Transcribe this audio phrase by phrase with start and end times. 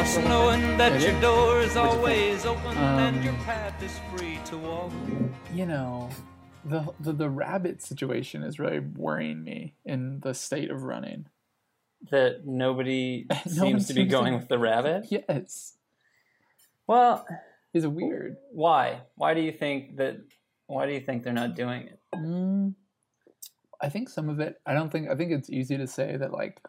[0.00, 1.82] It's knowing that your door is Which is cool.
[1.98, 4.92] always open and your Um, path is free to walk.
[5.52, 6.08] you know,
[6.64, 11.26] the, the the rabbit situation is really worrying me in the state of running.
[12.10, 15.06] That nobody No one seems to be seems to- going with the rabbit.
[15.10, 15.76] Yes,
[16.86, 17.26] Well,
[17.74, 18.36] is weird.
[18.52, 19.02] why?
[19.16, 20.16] Why do you think that?
[20.66, 21.98] Why do you think they're not doing it?
[22.14, 22.74] Mm,
[23.80, 24.60] I think some of it.
[24.64, 25.08] I don't think.
[25.10, 26.60] I think it's easy to say that like,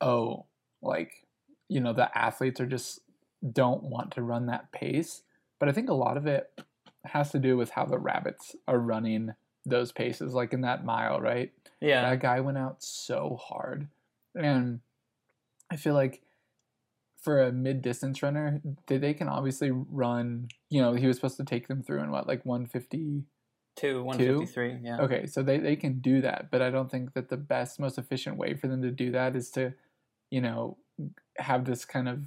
[0.00, 0.46] oh,
[0.82, 1.12] like
[1.68, 3.00] you know, the athletes are just
[3.52, 5.22] don't want to run that pace.
[5.58, 6.50] But I think a lot of it
[7.04, 11.20] has to do with how the rabbits are running those paces, like in that mile,
[11.20, 11.52] right?
[11.80, 13.88] Yeah, That guy went out so hard.
[14.34, 14.80] And
[15.70, 16.22] I feel like
[17.20, 21.36] for a mid distance runner, they, they can obviously run, you know, he was supposed
[21.38, 23.24] to take them through in what, like 150?
[23.76, 24.76] two one fifty three.
[24.82, 24.98] Yeah.
[25.02, 26.50] Okay, so they, they can do that.
[26.50, 29.36] But I don't think that the best, most efficient way for them to do that
[29.36, 29.72] is to,
[30.30, 30.76] you know,
[31.38, 32.20] have this kind of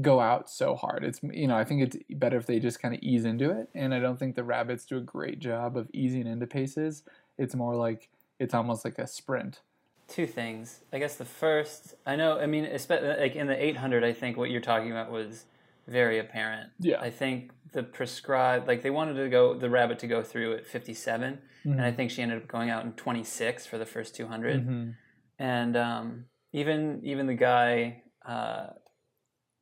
[0.00, 1.04] go out so hard.
[1.04, 3.68] It's, you know, I think it's better if they just kind of ease into it.
[3.74, 7.02] And I don't think the rabbits do a great job of easing into paces.
[7.36, 9.60] It's more like, it's almost like a sprint.
[10.06, 10.80] Two things.
[10.92, 12.38] I guess the first, I know.
[12.38, 15.44] I mean, like in the eight hundred, I think what you're talking about was
[15.86, 16.70] very apparent.
[16.78, 17.00] Yeah.
[17.00, 20.66] I think the prescribed, like they wanted to go the rabbit to go through at
[20.66, 23.84] fifty seven, and I think she ended up going out in twenty six for the
[23.84, 24.66] first two hundred.
[24.66, 24.94] Mhm.
[25.38, 28.68] and um, even even the guy uh,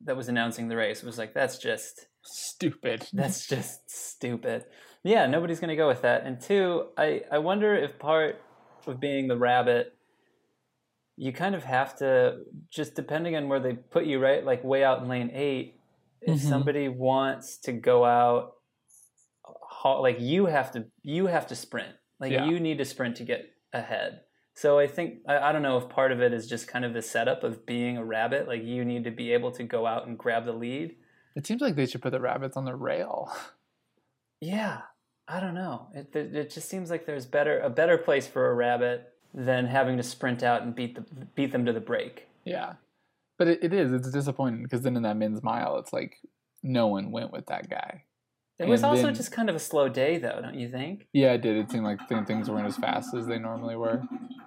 [0.01, 3.07] that was announcing the race was like, "That's just Stupid.
[3.13, 4.65] that's just stupid."
[5.03, 6.23] Yeah, nobody's gonna go with that.
[6.25, 8.41] And two, I I wonder if part
[8.85, 9.97] of being the rabbit,
[11.15, 14.43] you kind of have to just depending on where they put you, right?
[14.43, 15.79] Like way out in lane eight,
[16.21, 16.39] if Mhm.
[16.39, 18.53] somebody wants to go out,
[19.83, 21.95] like you have to you have to sprint.
[22.19, 22.45] Like Yeah.
[22.45, 24.21] you need to sprint to get ahead.
[24.57, 26.95] So I think I, I don't know if part of it is just kind of
[26.95, 28.47] the setup of being a rabbit.
[28.47, 30.95] Like you need to be able to go out and grab the lead.
[31.35, 33.31] It seems like they should put the rabbits on the rail.
[34.39, 34.81] Yeah,
[35.27, 35.87] I don't know.
[35.93, 39.65] It, it, it just seems like there's better a better place for a rabbit than
[39.65, 41.01] having to sprint out and beat the
[41.35, 42.27] beat them to the break.
[42.43, 42.73] Yeah.
[43.37, 43.93] But it, it is.
[43.93, 46.17] It's disappointing because then in that men's mile, it's like
[46.63, 48.03] no one went with that guy.
[48.59, 51.07] It was And also then- just kind of a slow day, though, don't you think?
[51.13, 51.57] Yeah, it did.
[51.57, 54.01] It seemed like things weren't as fast as they normally were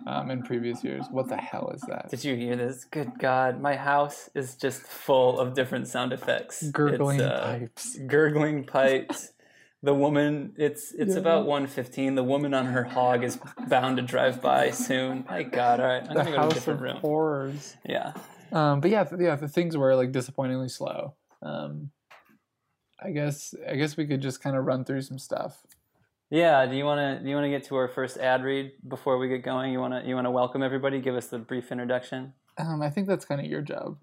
[0.07, 1.05] um, in previous years.
[1.13, 2.09] What the hell is that?
[2.11, 2.85] Did you hear this?
[2.85, 6.69] Good God, my house is just full of different sound effects.
[6.71, 7.99] Gurgling uh, pipes.
[8.07, 9.33] gurgling pipes.
[9.83, 11.21] The woman, it's it's Yeah.
[11.21, 12.15] about one fifteen.
[12.15, 15.25] The woman on her hog is bound to drive by soon.
[15.27, 16.97] My God, all right, I'm The gonna go to a different room.
[16.99, 17.79] horrors.
[17.89, 18.13] Yeah,
[18.53, 21.15] Um, but yeah, th- yeah, the things were like disappointingly slow.
[21.41, 21.93] Um,
[23.03, 25.63] I guess I guess we could just kind of run through some stuff.
[26.31, 26.67] yeah.
[26.67, 29.19] Do you want to do you want to get to our first ad read before
[29.19, 29.73] we get going?
[29.73, 31.01] You want to you want to welcome everybody?
[31.01, 32.35] Give us the brief introduction.
[32.59, 33.97] Um, I think that's kind of your job.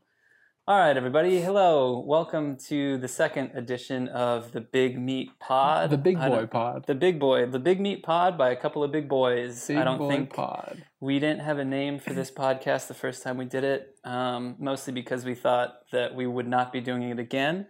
[0.69, 1.39] All right, everybody.
[1.39, 5.89] Hello, welcome to the second edition of the Big Meat Pod.
[5.91, 6.85] the big boy pod.
[6.87, 9.65] The big boy, the big meat pod by a couple of big boys.
[9.67, 10.83] Big I don't boy think pod.
[10.99, 14.55] we didn't have a name for this podcast the first time we did it, um,
[14.59, 17.67] mostly because we thought that we would not be doing it again.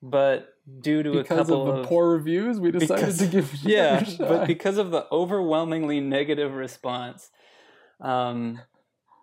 [0.00, 3.54] But due to a Because couple of the poor reviews, we decided because- to give
[3.62, 7.30] yeah, but because of the overwhelmingly negative response,
[8.00, 8.60] um,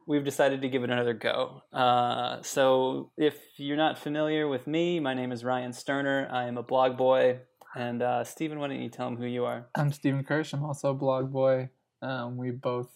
[0.07, 1.61] we've decided to give it another go.
[1.73, 6.27] Uh, so if you're not familiar with me, my name is Ryan Sterner.
[6.31, 7.39] I am a blog boy.
[7.77, 9.67] And uh, Stephen, why don't you tell them who you are?
[9.75, 10.53] I'm Stephen Kersh.
[10.53, 11.69] I'm also a blog boy.
[12.01, 12.89] Um, we both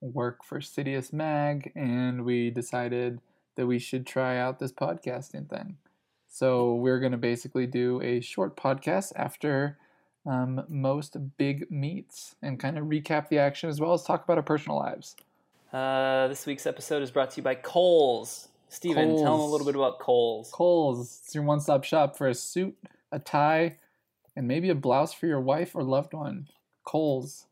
[0.00, 3.20] work for Citius Mag, and we decided
[3.56, 5.76] that we should try out this podcasting thing.
[6.34, 9.76] So we're going to basically do a short podcast after
[10.24, 14.38] um, most big meets and kind of recap the action as well as talk about
[14.38, 15.14] our personal lives.
[15.74, 18.48] Uh, this week's episode is brought to you by Kohl's.
[18.70, 20.50] Stephen, tell them a little bit about Coles.
[20.50, 22.74] Kohl's, it's your one stop shop for a suit,
[23.12, 23.76] a tie,
[24.34, 26.48] and maybe a blouse for your wife or loved one.
[26.82, 27.44] Kohl's,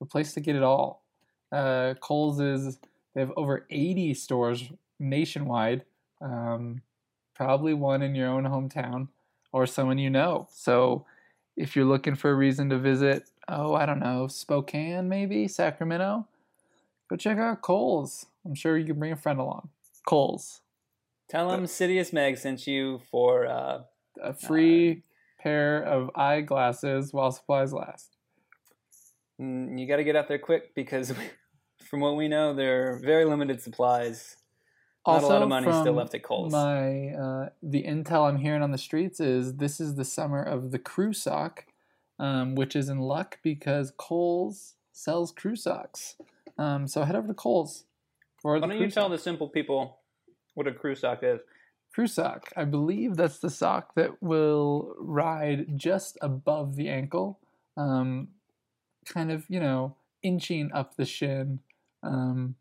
[0.00, 1.02] the place to get it all.
[1.50, 2.78] Uh, Kohl's is,
[3.14, 4.64] they have over 80 stores
[5.00, 5.86] nationwide,
[6.20, 6.82] um,
[7.38, 9.06] probably one in your own hometown
[9.52, 10.48] or someone you know.
[10.50, 11.06] So
[11.56, 16.26] if you're looking for a reason to visit, oh, I don't know, Spokane maybe, Sacramento,
[17.08, 18.26] go check out Kohl's.
[18.44, 19.68] I'm sure you can bring a friend along.
[20.04, 20.60] Kohl's.
[21.28, 23.82] Tell them Citius Mag sent you for uh,
[24.20, 25.02] a free
[25.38, 28.16] pair of eyeglasses while supplies last.
[29.40, 31.12] mm, you got to get out there quick because
[31.88, 34.37] from what we know, there are very limited supplies.
[35.14, 36.52] Not a lot of money still left at Kohl's.
[36.52, 40.70] My uh, the intel I'm hearing on the streets is this is the summer of
[40.70, 41.66] the crew sock,
[42.18, 46.16] um, which is in luck because Kohl's sells crew socks.
[46.56, 47.84] Um, so head over to Kohl's
[48.36, 49.98] for Why don't you tell the simple people
[50.54, 51.40] what a crew sock is?
[51.98, 52.52] crew sock.
[52.56, 57.40] I believe that's the sock that will ride just above the ankle,
[57.76, 58.28] um,
[59.04, 61.58] kind of, you know, inching up the shin.
[62.04, 62.54] Um,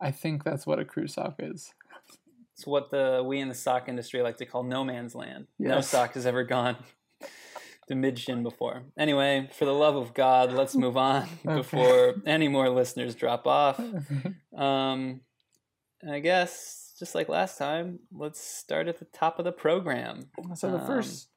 [0.00, 1.72] I think that's what a crew sock is.
[2.54, 5.46] It's what the we in the sock industry like to call no man's land.
[5.58, 6.76] No sock has ever gone
[7.88, 8.84] to mid shin before.
[8.98, 11.54] Anyway, for the love of God, let's move on Okay.
[11.56, 13.80] before any more listeners drop off.
[14.56, 15.22] Um,
[16.08, 20.30] I guess just like last time, let's start at the top of the program.
[20.54, 21.28] so the Um, first,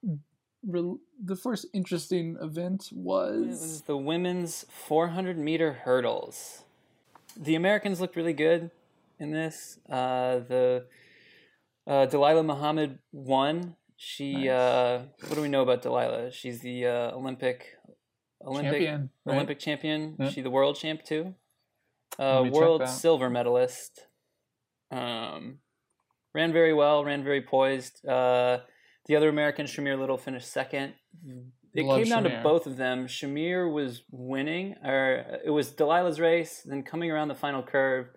[0.63, 6.63] the first interesting event was was the women's 400 meter hurdles.
[7.39, 8.71] The Americans looked really good
[9.19, 9.79] in this.
[9.89, 10.85] Uh, the
[11.85, 13.75] uh, Dalilah Muhammad won.
[13.95, 14.33] She.
[14.33, 14.49] Nice.
[14.49, 16.31] Uh, what do we know about Dalilah?
[16.31, 17.77] She's the uh, Olympic
[18.43, 19.09] Olympic champion.
[19.25, 19.33] right?
[19.35, 20.15] Olympic champion.
[20.19, 20.31] Yep.
[20.33, 21.35] She the world champ too.
[22.19, 24.07] Uh, world silver medalist.
[24.91, 25.59] Um,
[26.33, 27.03] ran very well.
[27.03, 28.05] Ran very poised.
[28.07, 28.59] Uh,
[29.07, 30.93] the other American, Shamier Little, finished second.
[31.77, 33.05] It Love came down to both of them.
[33.05, 36.63] Shamier was winning, or it was Dalilah's race.
[36.65, 38.07] Then coming around the final curve,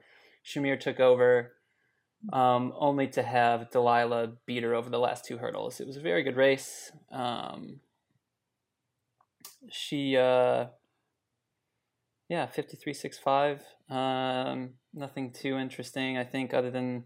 [0.46, 1.52] Shamier took over,
[2.32, 5.78] um, only to have Dalilah beat her over the last two hurdles.
[5.78, 6.90] It was a very good race.
[7.12, 7.80] Um,
[9.70, 10.68] she, uh,
[12.30, 13.62] yeah, fifty three six five.
[13.90, 17.04] Um, nothing too interesting, I think, other than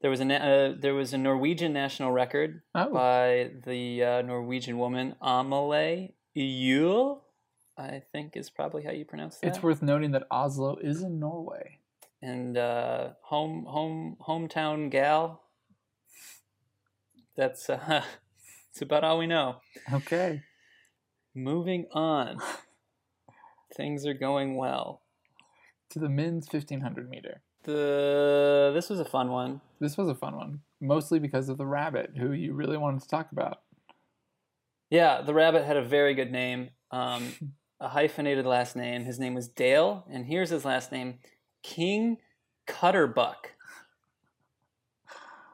[0.00, 4.78] there was a uh, there was a Norwegian national record Oh, by the uh, Norwegian
[4.78, 7.20] woman Amalie Iuel.
[7.78, 9.46] I think is probably how you pronounce that.
[9.48, 11.78] it's worth noting that Oslo is in Norway.
[12.20, 15.42] and uh, home home hometown gal.
[17.36, 17.78] That's uh,
[18.72, 19.56] that's about all we know.
[19.92, 20.42] Okay.
[21.34, 22.38] Moving on,
[23.76, 25.02] things are going well.
[25.90, 27.42] To the men's 1500 meter.
[27.64, 29.60] The this was a fun one.
[29.80, 33.08] This was a fun one, mostly because of the rabbit, who you really wanted to
[33.08, 33.60] talk about.
[34.88, 37.32] Yeah, the rabbit had a very good name, um,
[37.80, 39.04] a hyphenated last name.
[39.04, 41.18] His name was Dale, and here's his last name:
[41.62, 42.18] King
[42.66, 43.52] Cutterbuck.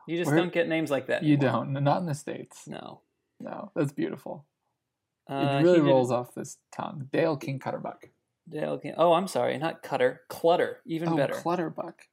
[0.07, 1.25] You just Where- don't get names like that.
[1.25, 2.69] You don't, not in the States.
[2.69, 3.01] No.
[3.41, 4.47] No, that's beautiful.
[5.29, 7.09] Uh, it he really did- rolls off this tongue.
[7.13, 8.11] Dale King Cutterbuck.
[8.49, 8.81] Dale.
[8.97, 10.23] Oh, I'm sorry, not Cutter.
[10.29, 11.35] Clutter, even oh, better.
[11.35, 12.09] Clutterbuck.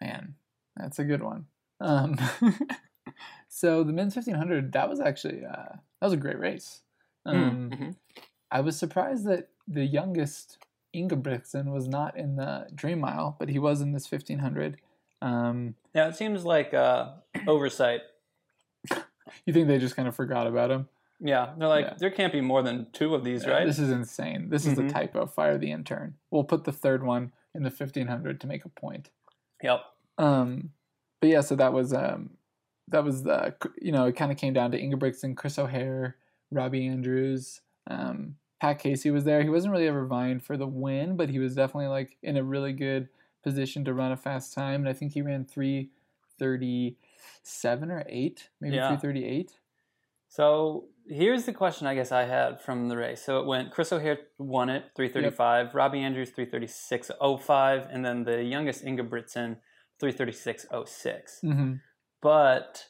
[0.00, 0.34] Man,
[0.76, 1.46] that's a good one.
[1.80, 2.18] Um,
[3.48, 6.82] so the men's 1500, that was actually uh, that was a great race.
[7.24, 7.96] Um, Mhm.
[8.50, 10.58] I was surprised that the youngest
[10.94, 14.80] Ingebrigtsen was not in the Dream Mile, but he was in this 1500.
[15.20, 17.14] Um, Yeah, it seems like uh,
[17.46, 18.02] oversight.
[19.44, 20.88] you think they just kind of forgot about him?
[21.20, 21.94] Yeah, they're like Yeah.
[21.98, 23.66] there can't be more than two of these, Yeah, right?
[23.66, 24.48] This is insane.
[24.50, 24.88] This is Mhm.
[24.88, 25.26] the typo.
[25.26, 26.16] Fire the intern.
[26.30, 29.10] We'll put the third one in the 1500 to make a point.
[29.62, 29.80] Yep.
[30.18, 30.72] Um,
[31.20, 32.36] but yeah, so that was um,
[32.88, 36.16] that was the you know it kind of came down to Ingebrigtsen, Chris O'Hare,
[36.50, 39.42] Robby Andrews, um, Pat Casey was there.
[39.42, 42.42] He wasn't really ever vying for the win, but he was definitely like in a
[42.44, 43.08] really good
[43.42, 45.90] position to run a fast time, and I think he ran three
[46.38, 46.96] thirty
[47.42, 48.88] seven or eight, maybe Yeah.
[48.88, 49.58] three thirty eight.
[50.28, 53.22] So here's the question I guess I had from the race.
[53.22, 58.84] So it went Chris O'Hare won it, 335, Robby Andrews 336.05, and then the youngest
[58.84, 59.56] Ingebrigtsen
[60.02, 60.64] 336.06.
[61.44, 61.72] Mm-hmm.
[62.22, 62.86] But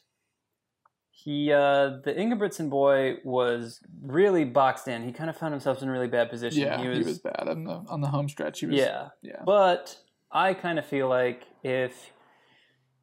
[1.11, 5.03] he uh the Ingebrigtsen boy was really boxed in.
[5.03, 6.61] He kind of found himself in a really bad position.
[6.61, 8.59] Yeah, he was, bad on the on the home stretch.
[8.59, 9.09] He was, yeah.
[9.21, 9.41] yeah.
[9.45, 9.97] But
[10.31, 12.11] I kind of feel like if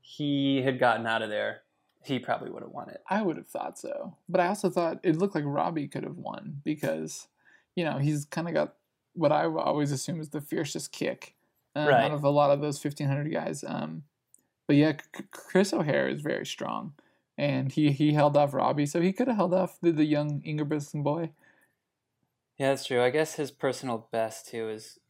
[0.00, 1.62] he had gotten out of there,
[2.04, 3.02] he probably would have won it.
[3.08, 4.16] I would have thought so.
[4.28, 7.28] But I also thought it looked like Robby could have won because,
[7.76, 8.74] you know, he's kind of got
[9.14, 11.34] what I always assume is the fiercest kick
[11.76, 12.04] um, Right.
[12.04, 13.64] out of a lot of those 1500 guys.
[13.66, 14.04] Um,
[14.66, 16.92] but yeah, C- Chris O'Hare is very strong.
[17.36, 20.40] And he, he held off Robby, so he could have held off the, the young
[20.42, 21.30] Ingebrigtsen boy.
[22.58, 23.02] Yeah, that's true.
[23.02, 25.00] I guess his personal best too is,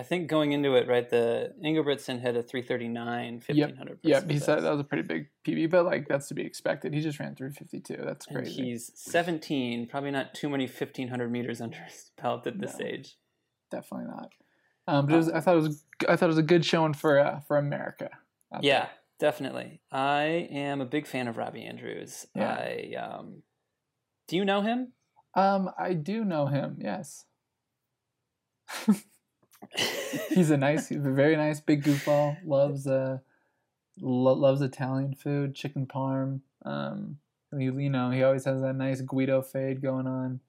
[0.00, 1.06] I think going into it, right?
[1.06, 3.98] The Ingebrigtsen hit a 339 1500.
[4.02, 6.40] Yeah, personal he said that was a pretty big PB, but like that's to be
[6.40, 6.94] expected.
[6.94, 8.02] He just ran 352.
[8.02, 8.64] That's And crazy.
[8.64, 12.86] he's 17, probably not too many 1500 meters under his belt at this No.
[12.86, 13.18] age.
[13.70, 14.32] Definitely not.
[14.86, 16.94] Um, but it was, I thought it was I thought it was a good showing
[16.94, 18.08] for uh, for America.
[18.62, 18.90] Yeah, there.
[19.18, 19.82] definitely.
[19.92, 22.26] I am a big fan of Robby Andrews.
[22.34, 22.52] Yeah.
[22.52, 23.42] I um,
[24.28, 24.94] do you know him?
[25.34, 26.78] Um, I do know him.
[26.80, 27.26] Yes,
[30.30, 32.36] he's a nice, very nice big goofball.
[32.44, 33.18] Loves uh,
[34.00, 36.40] lo- loves Italian food, chicken parm.
[36.64, 37.18] Um,
[37.56, 40.40] you, you know, he always has that nice Guido fade going on.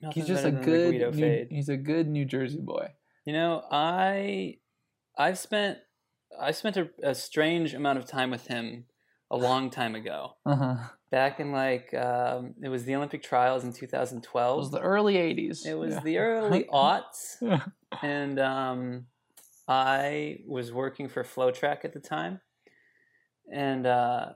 [0.00, 1.48] Nothing he's just a better than the good, New, fade.
[1.50, 2.88] he's a good New Jersey boy.
[3.24, 4.58] You know, I
[5.16, 5.78] I've spent
[6.40, 8.86] I spent a, a strange amount of time with him
[9.30, 10.36] a long time ago.
[10.46, 10.76] Uh huh.
[11.12, 14.54] Back in like um, it was the Olympic trials in 2012.
[14.54, 15.66] It was the early '80s.
[15.66, 16.00] It was Yeah.
[16.00, 17.60] the early aughts, Yeah.
[18.00, 19.06] And um,
[19.68, 22.40] I was working for FloTrack at the time,
[23.52, 24.30] and uh,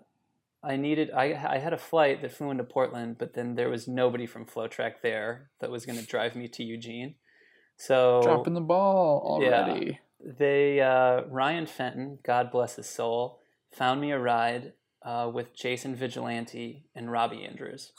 [0.63, 3.87] I needed I I had a flight that flew into Portland, but then there was
[3.87, 7.15] nobody from FloTrack there that was going to drive me to Eugene.
[7.77, 9.99] So Dropping the ball already.
[10.21, 10.33] Yeah.
[10.39, 14.73] they uh, Ryan Fenton, God bless his soul, found me a ride
[15.03, 17.93] uh, with Jason Vigilante and Robby Andrews.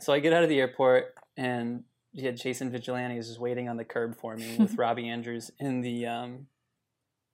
[0.00, 1.84] so I get out of the airport and
[2.16, 5.82] yeah, Jason Vigilante is just waiting on the curb for me with Robby Andrews in
[5.82, 6.48] the um,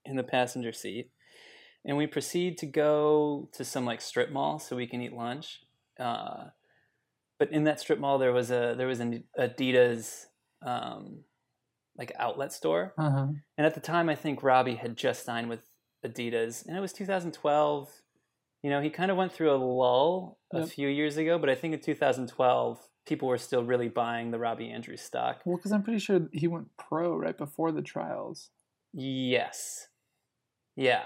[0.05, 1.11] in the passenger seat,
[1.85, 5.61] and we proceed to go to some like strip mall so we can eat lunch.
[5.99, 6.47] Uh,
[7.39, 10.27] but in that strip mall, there was a there was an Adidas
[10.65, 11.25] um,
[11.99, 13.27] like outlet store, Uh huh.
[13.59, 15.69] and at the time, I think Robby had just signed with
[16.05, 17.91] Adidas, and it was 2012.
[18.63, 20.69] You know, he kind of went through a lull a Yep.
[20.69, 24.71] few years ago, but I think in 2012, people were still really buying the Robby
[24.71, 25.41] Andrews stock.
[25.45, 28.51] Well, because I'm pretty sure he went pro right before the trials.
[28.93, 29.89] Yes.
[30.77, 31.05] Yeah.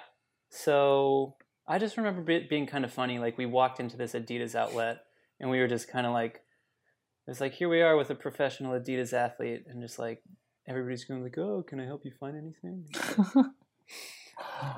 [0.51, 1.37] So
[1.67, 3.19] I just remember it being kind of funny.
[3.19, 4.99] Like, we walked into this Adidas outlet,
[5.41, 8.15] and we were just kind of like, it was like, here we are with a
[8.15, 10.23] professional Adidas athlete, and just like,
[10.69, 12.87] everybody's going like, oh, can I help you find anything?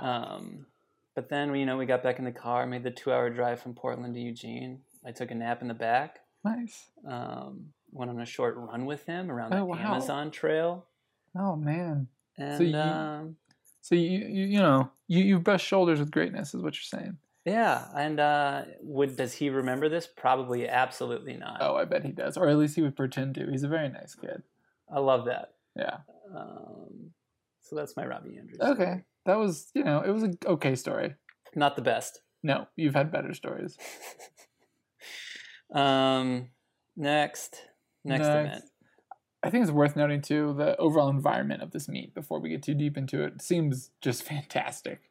[0.01, 0.67] Um,
[1.15, 3.75] but then you know we got back in the car, made the two-hour drive from
[3.75, 4.81] Portland to Eugene.
[5.05, 6.21] I took a nap in the back.
[6.57, 6.91] Nice.
[7.07, 9.77] Um, went on a short run with him around the Oh, wow.
[9.95, 10.87] Amazon Trail,
[11.37, 12.09] Oh man.
[12.37, 13.37] and you- um,
[13.81, 17.17] So you you, you know you you brush shoulders with greatness is what you're saying.
[17.45, 17.89] yeah.
[17.97, 20.07] And uh, would does he remember this?
[20.07, 21.59] Probably, absolutely not.
[21.63, 23.51] Oh, I bet he does, or at least he would pretend to.
[23.51, 24.43] He's a very nice kid.
[24.93, 25.55] I love that.
[25.77, 25.99] Yeah.
[26.37, 27.11] Um,
[27.63, 28.61] so that's my Robby Andrews.
[28.61, 28.75] Okay.
[28.85, 29.05] story.
[29.27, 31.15] That was you know it was an okay story.
[31.55, 32.21] not the best.
[32.43, 33.77] No, you've had better stories.
[35.73, 36.49] um,
[36.97, 37.63] next,
[38.05, 38.65] next, event.
[39.43, 42.63] I think it's worth noting too the overall environment of this meet before we get
[42.63, 45.11] too deep into it seems just fantastic.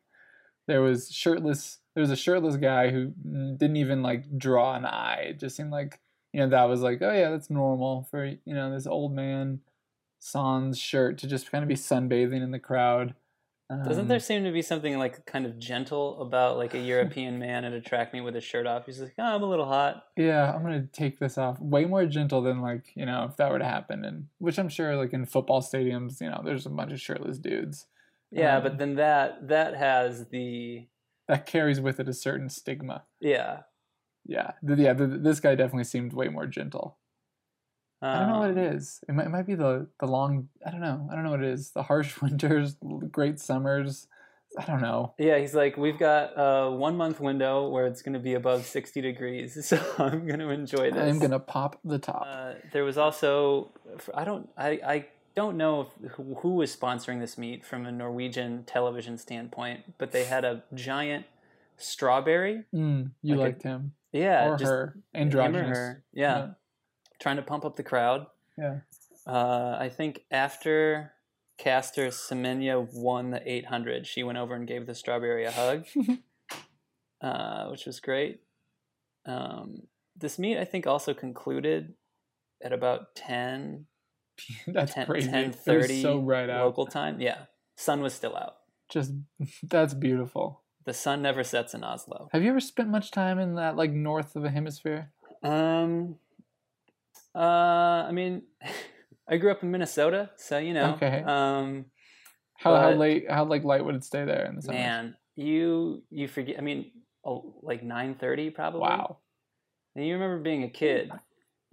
[0.67, 1.79] There was shirtless.
[1.95, 5.27] There was a shirtless guy who mm, didn't even like draw an eye.
[5.29, 5.99] It just seemed like
[6.33, 9.61] you know that was like oh yeah that's normal for you know this old man
[10.19, 13.15] sans shirt to just kind of be sunbathing in the crowd.
[13.69, 17.37] Doesn't Um, there seem to be something like kind of gentle about like a European
[17.37, 18.85] man at a track meet with his shirt off?
[18.85, 20.05] He's like, oh, I'm a little hot.
[20.15, 21.59] Yeah, I'm gonna take this off.
[21.59, 24.69] Way more gentle than like you know if that were to happen, and which I'm
[24.69, 27.87] sure like in football stadiums, you know, there's a bunch of shirtless dudes.
[28.31, 30.87] Yeah, Um, but then that that has the
[31.27, 33.03] That carries with it a certain stigma.
[33.19, 33.63] yeah.
[34.29, 34.93] Yeah, yeah.
[34.93, 36.97] th- this guy definitely seemed way more gentle.
[38.01, 38.99] I don't know what it um.
[39.09, 40.49] It might, it might be the the long.
[40.65, 41.07] I don't know.
[41.11, 41.71] I don't know what it is.
[41.71, 42.75] The harsh winters,
[43.11, 44.07] great summers.
[44.57, 45.13] I don't know.
[45.19, 48.65] Yeah, he's like, we've got a one month window where it's going to be above
[48.65, 51.01] sixty degrees, so I'm going to enjoy this.
[51.01, 52.25] I'm gonna pop the top.
[52.27, 53.71] Uh, there was also
[54.13, 57.91] I don't I, I don't know if, who, who was sponsoring this meet from a
[57.91, 61.25] Norwegian television standpoint, but they had a giant
[61.77, 62.63] strawberry.
[62.73, 64.97] Mm, you like a- liked him Yeah, or just her?
[65.13, 65.77] Androgynous.
[65.77, 66.03] her.
[66.13, 66.47] Yeah,
[67.19, 68.27] trying to pump up the crowd.
[68.57, 68.79] Yeah.
[69.25, 71.13] Uh, I think after
[71.57, 75.85] Caster Semenya won the 800, she went over and gave the strawberry a hug,
[77.21, 78.41] uh, which was great.
[79.25, 79.83] Um,
[80.15, 81.93] this meet, I think, also concluded
[82.63, 83.85] at about 10
[84.67, 85.29] That's 10, crazy.
[85.29, 86.65] 10 30 so right out.
[86.65, 87.19] local time.
[87.19, 87.45] Yeah,
[87.75, 88.57] sun was still out.
[88.89, 89.11] Just
[89.63, 90.61] that's beautiful.
[90.85, 92.29] The sun never sets in Oslo.
[92.31, 95.11] Have you ever spent much time in that like north of a hemisphere?
[95.43, 96.15] Um,
[97.37, 98.41] uh, I mean,
[99.29, 100.93] I grew up in Minnesota, so you know.
[100.95, 101.21] Okay.
[101.23, 101.85] Um,
[102.57, 104.77] How how late how like light would it stay there in the summer?
[104.79, 106.55] man, you you forget.
[106.57, 106.91] I mean,
[107.25, 108.81] oh, like nine thirty probably.
[108.81, 109.19] Wow.
[109.95, 111.11] And you remember being a kid,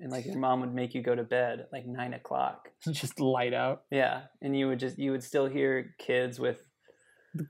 [0.00, 2.68] and like your mom would make you go to bed at like nine o'clock.
[2.90, 6.60] Just light out Yeah, and you would just you would still hear kids with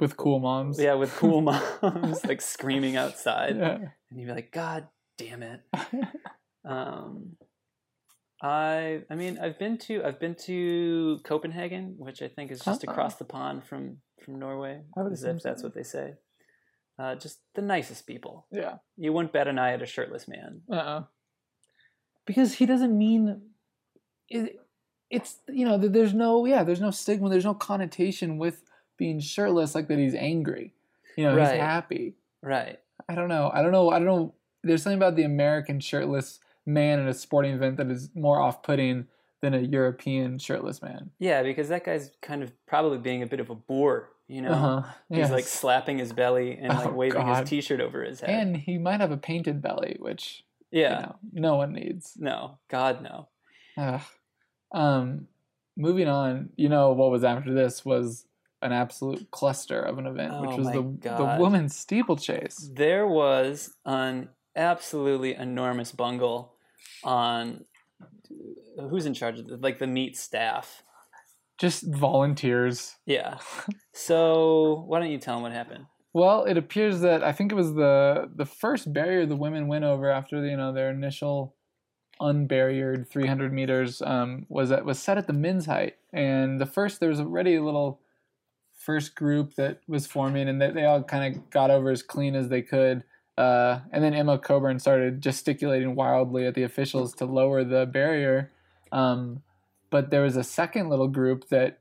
[0.00, 0.80] with cool moms.
[0.80, 1.40] yeah with cool
[1.83, 3.75] moms like screaming outside, Yeah.
[4.11, 4.87] and you'd be like, God
[5.18, 5.61] damn it.
[6.64, 7.37] Um,
[8.45, 12.85] I I mean I've been to I've been to Copenhagen, which I think is just
[12.87, 12.91] Oh.
[12.91, 14.83] across the pond from from Norway.
[14.97, 16.15] I would as assume if that's what they say.
[16.99, 18.47] Uh, just the nicest people.
[18.53, 18.77] yeah.
[18.97, 20.61] You wouldn't bet an eye at a shirtless man.
[20.71, 21.03] Uh-uh.
[22.27, 23.43] Because he doesn't mean
[24.29, 24.61] it,
[25.11, 28.63] it's you know there's no yeah there's no stigma there's no connotation with
[28.97, 30.73] being shirtless like that he's angry
[31.17, 31.53] you know Right.
[31.55, 32.79] he's happy Right.
[33.09, 36.41] I don't know I don't know I don't know there's something about the American shirtless
[36.66, 39.06] man at a sporting event that is more off-putting
[39.42, 43.40] than a European shirtless man Yeah, because that guy's kind of probably being a bit
[43.40, 44.83] of a bore You know, Uh-huh.
[45.11, 47.40] he's like slapping his belly and like Oh, waving God.
[47.40, 48.30] his t-shirt over his head.
[48.30, 51.16] and he might have a painted belly, which yeah, you know,
[51.50, 52.14] no one needs.
[52.18, 53.28] no, God no.
[53.76, 54.00] Ugh.
[54.73, 55.28] Um,
[55.76, 58.26] moving on, you know what was after this was
[58.62, 60.83] an absolute cluster of an event, which Oh was my the
[61.18, 62.71] the women's steeplechase.
[62.75, 66.53] There was an absolutely enormous bungle
[67.03, 67.64] on
[68.79, 70.83] who's in charge of the, like the meet staff.
[71.59, 72.97] Just volunteers.
[73.07, 73.38] Yeah.
[73.93, 75.87] So why don't you tell them what happened?
[76.12, 79.85] Well, it appears that I think it was the the first barrier the women went
[79.85, 81.55] over after you know their initial
[82.21, 87.00] unbarriered 300 meters um, was that was set at the men's height, and the first
[87.00, 88.00] there was already a little
[88.73, 92.35] first group that was forming, and they, they all kind of got over as clean
[92.35, 93.03] as they could.
[93.37, 98.53] Uh, and then Emma Coburn started gesticulating wildly at the officials to lower the barrier.
[98.93, 99.43] Um,
[99.91, 101.79] but there was a second little group that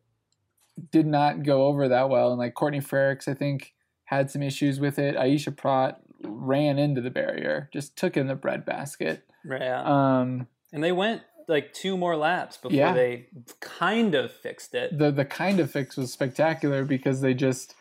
[0.91, 3.73] did not go over that well, and like Courtney Frerichs, I think,
[4.05, 5.15] had some issues with it.
[5.15, 9.23] Aisha Praught ran into the barrier, just took in the breadbasket.
[9.45, 9.83] Yeah.
[9.83, 12.93] Um, and they went like two more laps before Yeah.
[12.93, 13.27] they
[13.59, 14.97] kind of fixed it.
[14.97, 17.75] the the kind of fix was spectacular because they just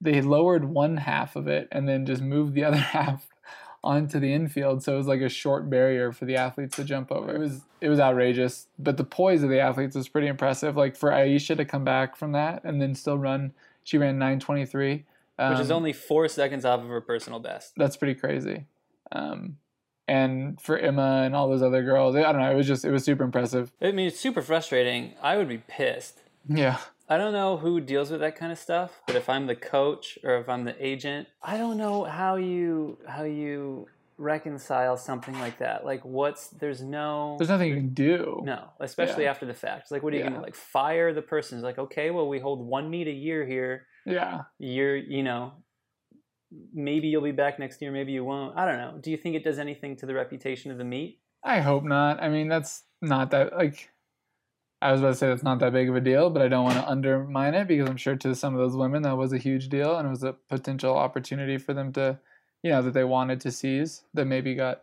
[0.00, 3.26] they lowered one half of it and then just moved the other half
[3.82, 4.82] onto the infield.
[4.82, 7.34] So it was like a short barrier for the athletes to jump over.
[7.34, 8.66] It was it was outrageous.
[8.78, 10.76] But the poise of the athletes was pretty impressive.
[10.76, 13.52] Like for aisha to come back from that and then still run
[13.82, 15.04] she ran 923
[15.38, 17.72] um, which is only four seconds off of her personal best.
[17.76, 18.66] that's pretty crazy.
[19.10, 19.56] Um,
[20.06, 22.90] and for emma and all those other girls i don't know it was just it
[22.90, 23.72] was super impressive.
[23.80, 25.14] I mean, it's super frustrating.
[25.22, 26.18] I would be pissed.
[26.48, 26.78] yeah
[27.10, 30.16] I don't know who deals with that kind of stuff, but if I'm the coach
[30.22, 35.58] or if I'm the agent, I don't know how you how you reconcile something like
[35.58, 35.84] that.
[35.84, 39.30] Like, what's there's no there's nothing you can do no, especially Yeah.
[39.30, 39.90] after the fact.
[39.90, 40.30] Like, what are you Yeah.
[40.30, 41.58] gonna like fire the person?
[41.58, 43.86] It's like, okay, well, we hold one meet a year here.
[44.06, 45.52] yeah You're, you know,
[46.72, 48.56] maybe you'll be back next year, maybe you won't.
[48.56, 48.98] I don't know.
[49.00, 51.18] Do you think it does anything to the reputation of the meet?
[51.42, 52.22] I hope not.
[52.22, 53.89] I mean, that's not that like
[54.82, 56.64] I was about to say that's not that big of a deal, but I don't
[56.64, 59.38] want to undermine it because I'm sure to some of those women that was a
[59.38, 62.18] huge deal and it was a potential opportunity for them to,
[62.62, 64.82] you know, that they wanted to seize that maybe got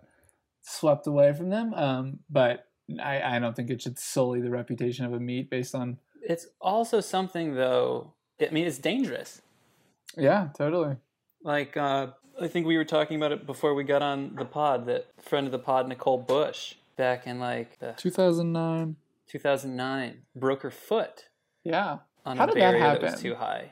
[0.61, 1.73] swept away from them.
[1.73, 2.67] Um, but
[3.01, 6.47] I, I don't think it should sully the reputation of a meet based on It's
[6.61, 8.13] also something though.
[8.39, 9.41] I mean, it's dangerous.
[10.15, 10.97] yeah, totally.
[11.43, 12.07] Like uh,
[12.39, 14.85] I think we were talking about it before we got on the pod.
[14.85, 18.95] That friend of the pod, Nicole Bush, back in like the 2009.
[19.29, 21.25] 2009, broke her foot
[21.63, 21.99] Yeah.
[22.25, 23.23] on How a did that barrier that, was happen?
[23.23, 23.71] too high.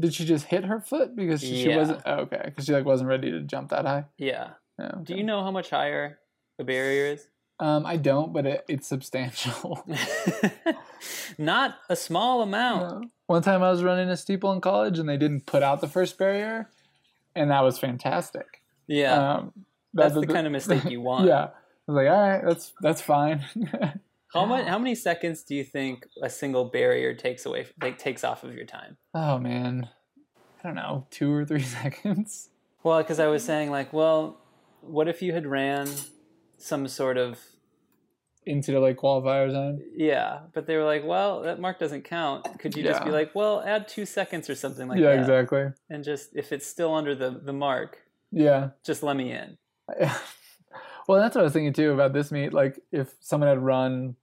[0.00, 2.84] Did she just hit her foot because she, she wasn't oh, okay because she like
[2.84, 4.04] wasn't ready to jump that high?
[4.18, 4.50] Yeah.
[4.78, 6.18] Yeah, Do you know how much higher
[6.58, 7.28] a barrier is?
[7.60, 9.84] Um, I don't, but it, it's substantial.
[11.38, 13.02] Not a small amount.
[13.04, 13.08] Yeah.
[13.26, 15.88] One time I was running a steeple in college and they didn't put out the
[15.88, 16.70] first barrier,
[17.36, 18.62] and that was fantastic.
[18.86, 19.34] Yeah.
[19.34, 19.52] Um,
[19.94, 21.26] That's that- the kind of mistake you want.
[21.28, 21.50] Yeah, I
[21.86, 23.44] was like, all right, that's that's fine.
[24.34, 24.66] How much?
[24.66, 27.66] How many seconds do you think a single barrier takes away?
[27.80, 28.96] Like takes off of your time?
[29.14, 29.88] oh man,
[30.62, 32.48] I don't know, two or three seconds.
[32.82, 34.40] Well, because I was saying like, well,
[34.80, 35.88] what if you had ran
[36.58, 37.38] some sort of
[38.46, 39.80] Into the like qualifier zone.
[39.96, 42.46] yeah, but they were like, well, that mark doesn't count.
[42.58, 45.20] Could you just be like, well, add two seconds or something like yeah, that, Yeah,
[45.20, 45.64] exactly.
[45.90, 47.98] and just if it's still under the the mark,
[48.32, 48.70] Yeah.
[48.84, 49.58] just let me in.
[51.08, 52.52] well, that's what I was thinking too about this meet.
[52.52, 54.16] Like, if someone had run,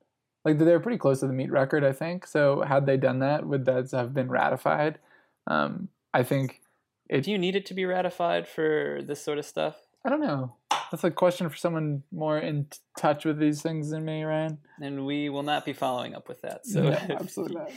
[0.46, 2.26] like they were pretty close to the meet record, I think.
[2.28, 5.00] So, had they done that, would that have been ratified?
[5.48, 6.62] Um, I think
[7.10, 7.22] it.
[7.24, 9.76] Do you need it to be ratified for this sort of stuff?
[10.06, 10.56] I don't know.
[10.92, 14.58] That's a question for someone more in t- touch with these things than me, Ryan.
[14.82, 16.66] And we will not be following up with that.
[16.66, 17.72] So No, absolutely not.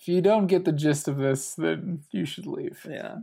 [0.00, 2.84] If you don't get the gist of this, then you should leave.
[2.88, 3.18] Yeah.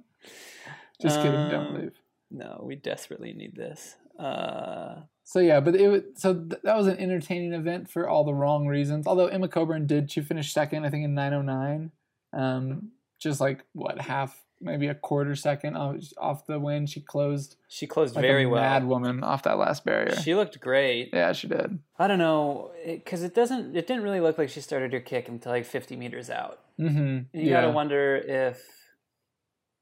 [1.01, 1.99] Just kidding, don't Um, leave.
[2.29, 3.95] No, we desperately need this.
[4.19, 8.23] Uh, So yeah, but it was, so th- that was an entertaining event for all
[8.23, 9.05] the wrong reasons.
[9.05, 11.91] Although Emma Coburn did, she finished second, I think in 909,
[12.31, 16.85] um, just like what half, maybe a quarter second off, off the win.
[16.85, 18.61] She closed she closed like very a well.
[18.61, 20.15] mad woman off that last barrier.
[20.15, 21.09] She looked great.
[21.11, 21.77] yeah, she did.
[21.99, 23.75] I don't know, because it, doesn't.
[23.75, 26.59] It didn't really look like she started her kick until like 50 meters out.
[26.79, 27.37] Mm-hmm.
[27.37, 27.51] You yeah.
[27.51, 28.63] gotta wonder if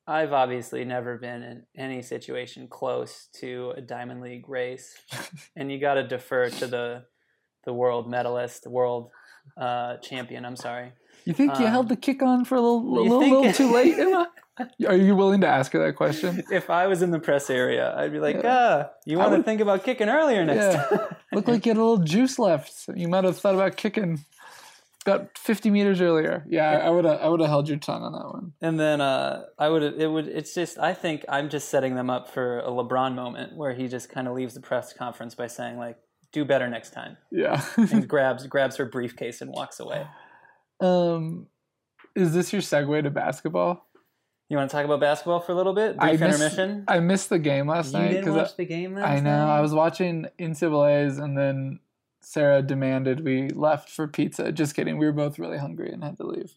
[0.08, 4.94] I've obviously never been in any situation close to a Diamond League race,
[5.56, 7.04] and you gotta defer to the
[7.66, 9.10] the world medalist, the world
[9.58, 10.46] uh, champion.
[10.46, 10.92] I'm sorry.
[11.26, 13.74] You think you um, held the kick on for a little, little, think- little too
[13.74, 14.30] late, Emma?
[14.88, 16.42] Are you willing to ask her that question?
[16.52, 18.86] If I was in the press area, I'd be like, Yeah.
[18.86, 20.98] ah, you want to think about kicking earlier next Yeah.
[20.98, 21.16] time.
[21.34, 22.86] Looked like you had a little juice left.
[22.96, 24.24] You might have thought about kicking.
[25.06, 26.46] About 50 meters earlier.
[26.50, 28.54] Yeah, I would have I would have held your tongue on that one.
[28.62, 32.10] And then uh, I would it would it's just I think I'm just setting them
[32.10, 35.48] up for a LeBron moment where he just kind of leaves the press conference by
[35.48, 35.98] saying like
[36.32, 37.64] do better next time Yeah.
[37.78, 40.06] and grabs grabs her briefcase and walks away.
[40.82, 41.48] um,
[42.16, 43.86] is this your segue to basketball?
[44.50, 45.96] You want to talk about basketball for a little bit?
[46.00, 46.84] I missed- intermission.
[46.88, 49.18] I missed the game last you night didn't because watch the game last night.
[49.18, 49.58] I know night?
[49.58, 51.80] I was watching NCAA's and then
[52.26, 54.52] Sarah demanded we left for pizza.
[54.52, 54.98] Just kidding.
[54.98, 56.54] We were both really hungry and had to leave.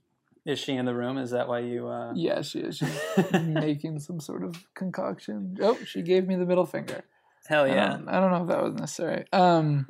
[0.46, 1.18] Is she in the room?
[1.18, 1.88] Is that why you?
[1.88, 2.12] Uh...
[2.14, 2.78] Yeah, she is.
[2.78, 5.58] She's making some sort of concoction.
[5.60, 7.04] Oh, she gave me the middle finger.
[7.46, 7.88] Hell yeah!
[7.90, 9.26] don't, I don't know if that was necessary.
[9.30, 9.86] Um,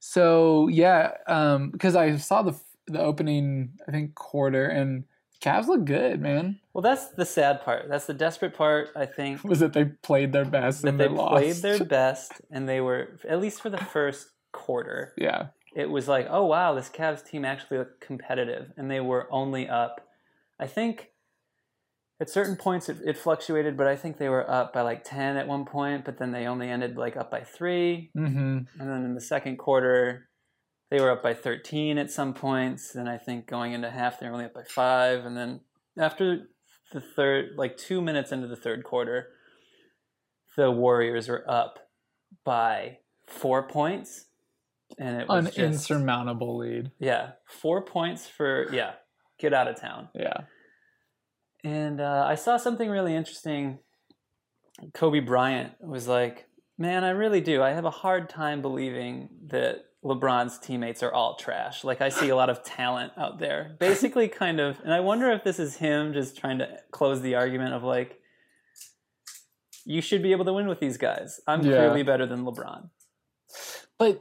[0.00, 5.04] so yeah, um, because I saw the the opening, I think quarter, and
[5.40, 6.58] Cavs look good, man.
[6.72, 7.88] Well, that's the sad part.
[7.88, 8.90] That's the desperate part.
[8.96, 11.62] I think Was that they played their best that and they they, played lost?
[11.62, 15.12] their best, and they were at least for the first quarter.
[15.16, 19.28] yeah, It was like, oh wow, this Cavs team actually looked competitive, and they were
[19.30, 20.00] only up.
[20.58, 21.10] I think
[22.20, 25.36] at certain points it, it fluctuated, but I think they were up by like ten
[25.36, 28.38] at one point, but then they only ended like up by three, mm-hmm.
[28.38, 30.28] and then in the second quarter.
[30.88, 32.92] They were up by 13 at some points.
[32.92, 35.24] Then I think going into half, they were only up by five.
[35.24, 35.62] And then
[35.98, 36.46] after
[36.92, 39.30] the third, like two minutes into the third quarter,
[40.56, 41.78] the Warriors were up
[42.44, 44.26] by four points.
[44.98, 46.90] And it was an just, insurmountable lead.
[46.98, 48.92] yeah, four points for, yeah,
[49.38, 50.08] get out of town.
[50.14, 50.42] Yeah,
[51.64, 53.78] And uh, I saw something really interesting.
[54.94, 56.46] Kobe Bryant was like,
[56.78, 57.62] Man, I really do.
[57.62, 61.82] I have a hard time believing that LeBron's teammates are all trash.
[61.84, 63.76] Like, I see a lot of talent out there.
[63.80, 67.34] Basically, kind of, and I wonder if this is him just trying to close the
[67.34, 68.18] argument of like,
[69.86, 71.40] you should be able to win with these guys.
[71.46, 71.76] I'm Yeah.
[71.76, 72.90] clearly better than LeBron.
[73.98, 74.20] but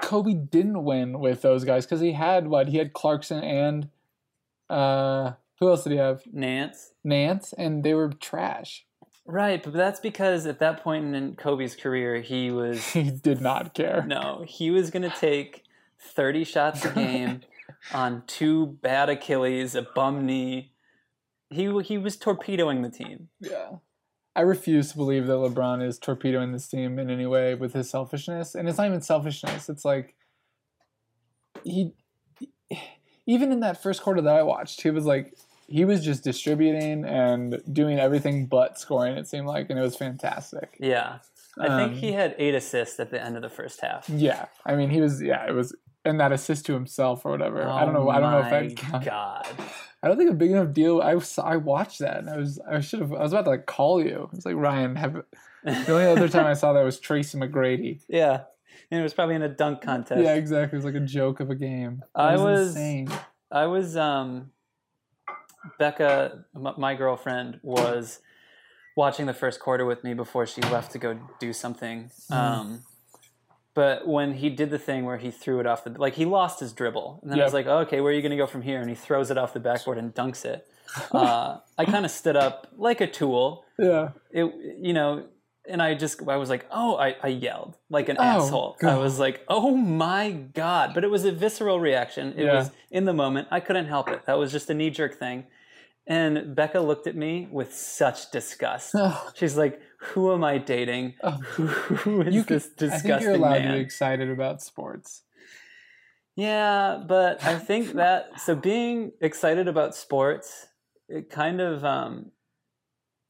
[0.00, 3.88] Kobe didn't win with those guys because he had what he had Clarkson and
[4.68, 6.22] uh, who else did he have?
[6.32, 6.92] Nance.
[7.02, 8.86] Nance, and they were trash.
[9.26, 13.74] Right, but that's because at that point in Kobe's career, he was He did not
[13.74, 14.04] care.
[14.06, 15.64] No, he was going to take
[15.98, 17.40] 30 shots a game
[17.94, 20.72] on two bad Achilles, a bum knee.
[21.50, 23.28] He he was torpedoing the team.
[23.40, 23.76] Yeah.
[24.36, 27.88] I refuse to believe that LeBron is torpedoing this team in any way with his
[27.88, 28.54] selfishness.
[28.54, 29.68] And it's not even selfishness.
[29.68, 30.16] It's like
[31.62, 31.92] he
[33.26, 35.34] even in that first quarter that I watched, he was like
[35.66, 39.96] he was just distributing and doing everything but scoring, it seemed like, and it was
[39.96, 40.76] fantastic.
[40.78, 41.18] Yeah.
[41.58, 44.10] I think Um, he had 8 assists at the end of the first half.
[44.10, 44.46] Yeah.
[44.66, 47.62] I mean he was yeah, it was and that assist to himself or whatever.
[47.66, 48.10] I don't know.
[48.10, 49.04] I don't know if Oh my.
[49.04, 49.46] God.
[50.04, 51.00] I don't think a big enough deal.
[51.00, 53.50] I was, I watched that and I was I should have I was about to
[53.50, 54.28] like call you.
[54.30, 54.96] I was like Ryan.
[54.96, 55.14] Have
[55.64, 58.00] the only other time I saw that was Tracy McGrady.
[58.08, 58.42] yeah.
[58.90, 60.20] And it was probably in a dunk contest.
[60.22, 60.76] Yeah, exactly.
[60.76, 62.02] It was like a joke of a game.
[62.04, 63.08] It I was- insane.
[63.50, 64.50] I was um
[65.78, 68.20] Becca m- my girlfriend was
[68.96, 72.10] watching the first quarter with me before she left to go do something.
[72.30, 72.34] Mhm.
[72.36, 72.82] Um
[73.74, 76.60] but when he did the thing where he threw it off the like he lost
[76.60, 77.66] his dribble and then I was Yep.
[77.66, 79.52] like, "Okay, where are you going to go from here?" and he throws it off
[79.52, 80.66] the backboard and dunks it.
[81.12, 83.64] Uh, I kind of stood up like a tool.
[83.78, 84.10] Yeah.
[84.30, 84.44] It
[84.80, 85.26] you know,
[85.68, 88.96] and I just I was like, "Oh, I, I yelled like an Oh, asshole." I
[88.96, 92.34] was like, "Oh my god." But it was a visceral reaction.
[92.36, 92.54] It Yeah.
[92.58, 93.48] was in the moment.
[93.50, 94.24] I couldn't help it.
[94.26, 95.46] That was just a knee jerk thing.
[96.06, 98.92] And Becca looked at me with such disgust.
[98.94, 99.80] Oh, She's like,
[100.12, 101.14] "Who am I dating?
[101.22, 101.30] oh.
[101.40, 105.22] Who, is You can, this I think you're allowed man?" to be excited about sports.
[106.36, 110.66] Yeah, but I think that so being excited about sports,
[111.08, 112.32] it kind of um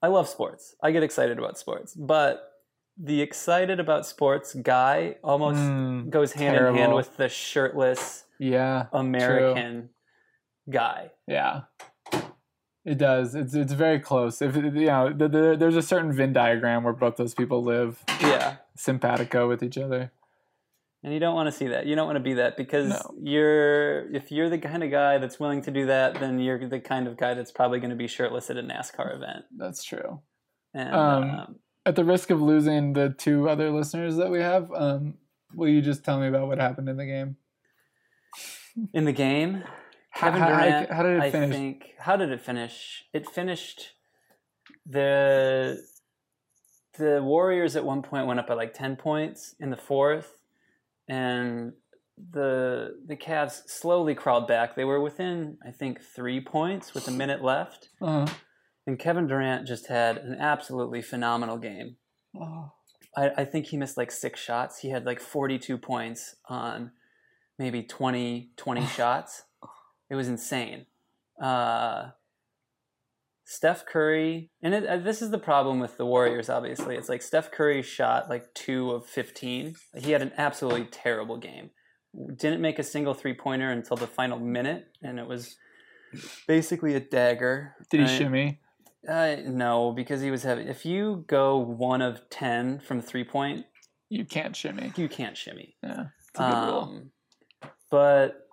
[0.03, 0.75] I love sports.
[0.83, 2.51] I get excited about sports, but
[2.97, 8.87] the excited about sports guy almost Mm, goes hand in hand with the shirtless yeah.
[8.93, 9.91] American
[10.71, 11.11] guy.
[11.27, 11.63] Yeah.
[12.85, 13.35] It does.
[13.35, 14.43] It's it's very close.
[14.43, 18.03] If you know, the, the, there's a certain Venn diagram where both those people live
[18.21, 18.57] Yeah.
[18.77, 20.13] simpatico with each other.
[21.03, 21.87] And you don't want to see that.
[21.87, 23.15] You don't want to be that because No.
[23.23, 26.81] you're if you're the kind of guy that's willing to do that, then you're the
[26.81, 29.45] kind of guy that's probably going to be shirtless at a NASCAR event.
[29.57, 30.21] That's true.
[30.75, 34.71] And Um, um, At the risk of losing the two other listeners that we have,
[34.73, 35.15] um,
[35.55, 37.37] will you just tell me about what happened in the game?
[38.93, 39.63] in the game,
[40.15, 41.51] Kevin how- Durant, how did it I finish?
[41.57, 41.85] think.
[41.99, 43.05] How did it finish?
[43.13, 43.91] It finished
[44.87, 45.79] the
[46.99, 50.39] the Warriors at one point went up by like ten points in the fourth,
[51.09, 51.73] and
[52.31, 54.77] the the Cavs slowly crawled back.
[54.77, 58.27] They were within I think three points with a minute left, Uh,
[58.87, 61.97] and Kevin Durant just had an absolutely phenomenal game.
[62.41, 62.73] oh,
[63.17, 64.79] I, I think he missed like six shots.
[64.81, 66.93] He had like 42 points on
[67.59, 69.43] maybe 20, 20 shots.
[70.11, 70.87] It was insane.
[71.41, 72.11] Uh,
[73.47, 76.49] Steph Curry, and it, uh, this is the problem with the Warriors.
[76.49, 79.75] Obviously, it's like Steph Curry shot like two of fifteen.
[79.97, 81.71] He had an absolutely terrible game.
[82.37, 85.57] Didn't make a single three pointer until the final minute, and it was
[86.47, 87.75] basically a dagger.
[87.91, 88.19] Did he right?
[88.19, 88.61] shimmy?
[89.07, 90.67] Uh, no, because he was having.
[90.67, 93.67] If you go one of ten from three point,
[94.09, 94.93] You can't shimmy.
[94.97, 95.77] you can't shimmy.
[95.83, 96.79] Yeah, it's a good rule.
[96.81, 97.11] Um,
[97.91, 98.44] but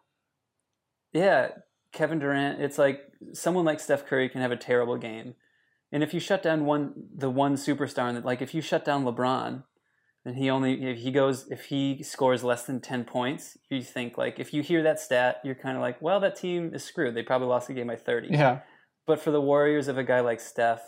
[1.14, 1.50] yeah,
[1.92, 3.02] Kevin Durant, it's like
[3.34, 5.36] someone like Steph Curry can have a terrible game.
[5.92, 9.04] And if you shut down one the one superstar and like if you shut down
[9.04, 9.64] LeBron
[10.24, 14.18] and he only if he goes if he scores less than 10 points, you think
[14.18, 17.16] like if you hear that stat, you're kind of like, well, that team is screwed.
[17.16, 18.30] They probably lost the game by 30.
[18.32, 18.60] Yeah,
[19.06, 20.82] But for the Warriors if a guy like Steph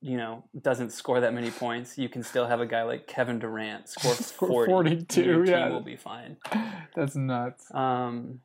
[0.00, 3.38] you know, doesn't score that many points, you can still have a guy like Kevin
[3.38, 4.70] Durant score Score 40.
[4.70, 5.68] 42, your team yeah.
[5.68, 6.36] will be fine.
[6.96, 7.72] that's nuts.
[7.72, 8.40] Um,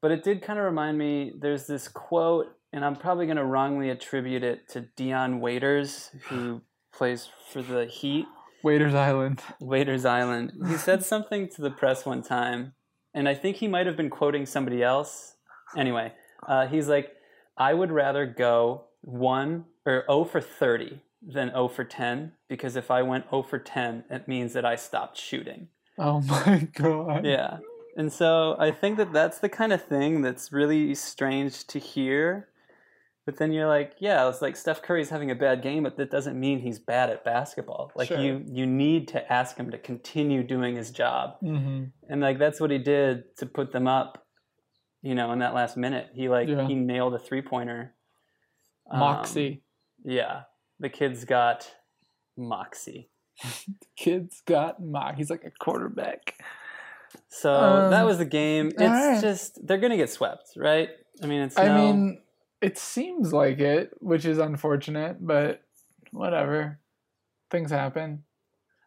[0.00, 1.32] but it did kind of remind me.
[1.38, 6.62] There's this quote, and I'm probably going to wrongly attribute it to Dion Waiters, who
[6.92, 8.26] plays for the Heat,
[8.62, 9.42] Waiters Island.
[9.60, 10.52] Waiters Island.
[10.68, 12.74] He said something to the press one time,
[13.14, 15.34] and I think he might have been quoting somebody else.
[15.76, 16.12] Anyway,
[16.46, 17.12] uh, he's like,
[17.56, 22.90] "I would rather go one or 0 for 30 than 0 for 10 because if
[22.90, 27.24] I went 0 for 10, it means that I stopped shooting." Oh my god.
[27.24, 27.58] Yeah.
[27.96, 32.48] And so I think that that's the kind of thing that's really strange to hear.
[33.26, 36.10] But then you're like, yeah, it's like Steph Curry's having a bad game, but that
[36.10, 37.92] doesn't mean he's bad at basketball.
[37.94, 38.18] Like Sure.
[38.20, 41.36] you you need to ask him to continue doing his job.
[41.40, 44.24] hmm And like that's what he did to put them up,
[45.02, 46.08] you know, in that last minute.
[46.14, 46.66] He like Yeah.
[46.66, 47.94] he nailed a three pointer.
[48.90, 49.62] Moxie.
[50.04, 50.42] yeah.
[50.80, 51.70] The kid's got
[52.36, 53.10] moxie.
[53.66, 55.16] The kids got mock.
[55.16, 56.34] He's like a quarterback.
[57.28, 58.68] So Um, that was the game.
[58.68, 59.20] It's alright.
[59.20, 60.90] just they're gonna get swept, right?
[61.22, 62.22] I mean, it's I no- mean,
[62.60, 65.62] it seems like it, which is unfortunate, but
[66.12, 66.78] whatever.
[67.50, 68.24] Things happen.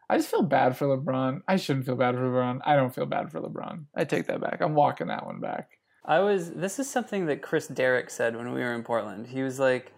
[0.08, 1.40] I just feel bad for LeBron.
[1.48, 2.60] I shouldn't feel bad for LeBron.
[2.64, 3.86] I don't feel bad for LeBron.
[3.94, 4.60] I take that back.
[4.60, 5.78] I'm walking that one back.
[6.04, 6.50] I was.
[6.52, 9.28] This is something that Chris Derrick said when we were in Portland.
[9.28, 9.92] He was like,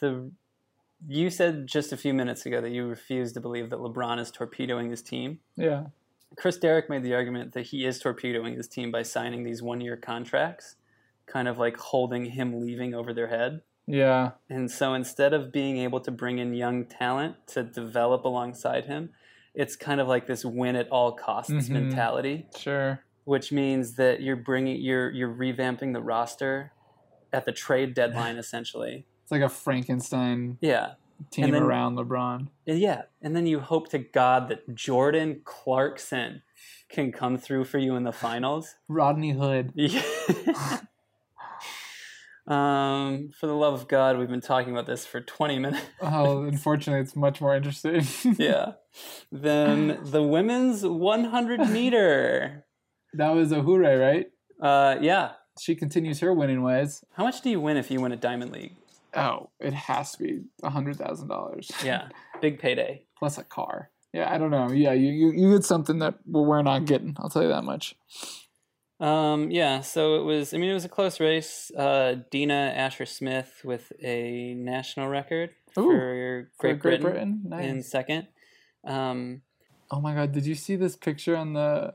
[0.00, 0.30] "the."
[1.08, 4.30] You said just a few minutes ago that you refuse to believe that LeBron is
[4.30, 5.38] torpedoing his team.
[5.56, 5.84] Yeah.
[6.36, 9.96] Chris Derrick made the argument that he is torpedoing his team by signing these one-year
[9.96, 10.76] contracts,
[11.26, 13.62] kind of like holding him leaving over their head.
[13.86, 14.32] Yeah.
[14.48, 19.10] And so instead of being able to bring in young talent to develop alongside him,
[19.54, 21.70] it's kind of like this win at all costs Mhm.
[21.70, 23.00] mentality Sure.
[23.24, 26.72] which means that you're bringing you're you're revamping the roster
[27.32, 29.06] at the trade deadline essentially.
[29.24, 30.92] It's like a Frankenstein Yeah.
[31.30, 32.48] Team And then- around LeBron.
[32.66, 36.42] Yeah, and then you hope to God that Jordan Clarkson
[36.88, 38.74] can come through for you in the finals.
[38.88, 39.72] Rodney Hood.
[39.74, 40.02] Yeah.
[42.46, 45.82] um, for the love of God, we've been talking about this for 20 minutes.
[46.02, 48.02] Oh, unfortunately, it's much more interesting.
[48.38, 48.72] yeah.
[49.30, 52.64] Then the women's 100 meter.
[53.14, 54.26] that was Ahouré, right?
[54.60, 55.32] Uh, yeah.
[55.60, 57.04] She continues her winning ways.
[57.12, 58.74] How much do you win if you win a diamond league?
[59.14, 61.70] Oh, it has to be a hundred thousand dollars.
[61.84, 62.08] Yeah,
[62.40, 63.04] big payday.
[63.18, 63.90] plus a car.
[64.12, 64.70] Yeah, I don't know.
[64.70, 67.16] Yeah, you, you you get something that we're not getting.
[67.18, 67.94] I'll tell you that much.
[68.98, 70.52] Um, yeah, so it was.
[70.52, 71.70] I mean, it was a close race.
[71.76, 77.64] Uh, Dina Asher Smith with a national record Ooh, for For Great, Great Britain, Britain,
[77.64, 78.26] in second.
[78.84, 79.42] Um,
[79.92, 81.94] Oh my God, did you see this picture on the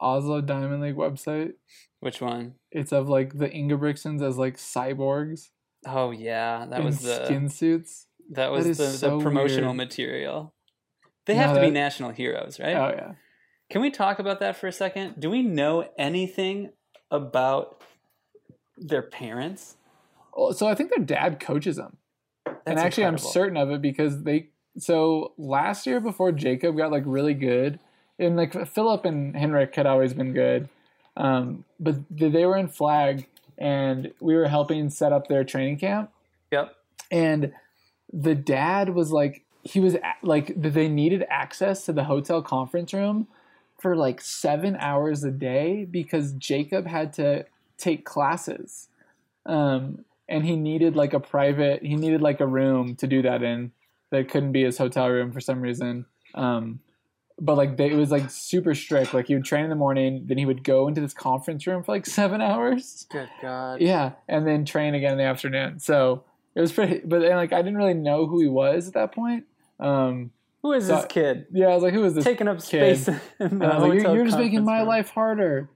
[0.00, 1.52] Oslo Diamond League website?
[2.00, 2.54] which one?
[2.70, 5.50] It's of like the Ingebrigtsens as like cyborgs
[5.86, 8.06] Oh yeah, that was the skin suits.
[8.30, 9.76] that was is the, so the promotional weird.
[9.76, 10.54] material.
[11.26, 12.74] They No, have to be national heroes, right?
[12.76, 13.12] Oh yeah.
[13.70, 15.20] Can we talk about that for a second?
[15.20, 16.70] Do we know anything
[17.10, 17.82] about
[18.76, 19.76] their parents?
[20.34, 21.98] Oh, So I think their dad coaches them.
[22.66, 23.28] and actually incredible.
[23.28, 27.78] i'm certain of it because they so last year before jakob got like really good
[28.18, 30.68] and like filip and henrik had always been good
[31.16, 33.26] um, but they were in flag
[33.58, 36.10] and we were helping set up their training camp.
[36.50, 36.74] Yep.
[37.10, 37.52] and
[38.12, 42.94] the dad was like he was a- like they needed access to the hotel conference
[42.94, 43.26] room
[43.78, 47.44] for like seven hours a day because jakob had to
[47.76, 48.88] take classes.
[49.44, 53.42] Um, and he needed like a private he needed like a room to do that
[53.42, 53.72] in
[54.10, 56.06] that couldn't be his hotel room for some reason.
[56.34, 56.80] Um,
[57.40, 60.24] but like they, it was like super strict like he would train in the morning
[60.26, 63.80] then he would go into this conference room for like seven hours Good God.
[63.80, 65.78] yeah, and then train again in the afternoon.
[65.78, 66.24] So
[66.54, 69.12] it was pretty, but then, like I didn't really know who he was at that
[69.12, 69.44] point.
[69.78, 72.24] Um, Who is So- this kid Yeah, I was like, who is this?
[72.24, 72.98] taking up kid.
[72.98, 74.88] space in And I was like, you're, you're just making my room?
[74.88, 75.70] life harder.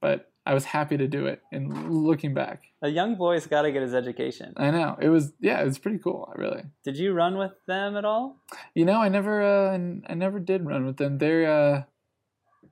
[0.00, 1.42] But I was happy to do it.
[1.50, 4.54] And looking back, A young boy's got to get his education.
[4.56, 6.32] I know it was yeah, it was pretty cool.
[6.36, 8.40] Really, Did you run with them at all?
[8.74, 9.74] you know, I never uh,
[10.08, 11.18] I never did run with them.
[11.18, 11.82] They're uh,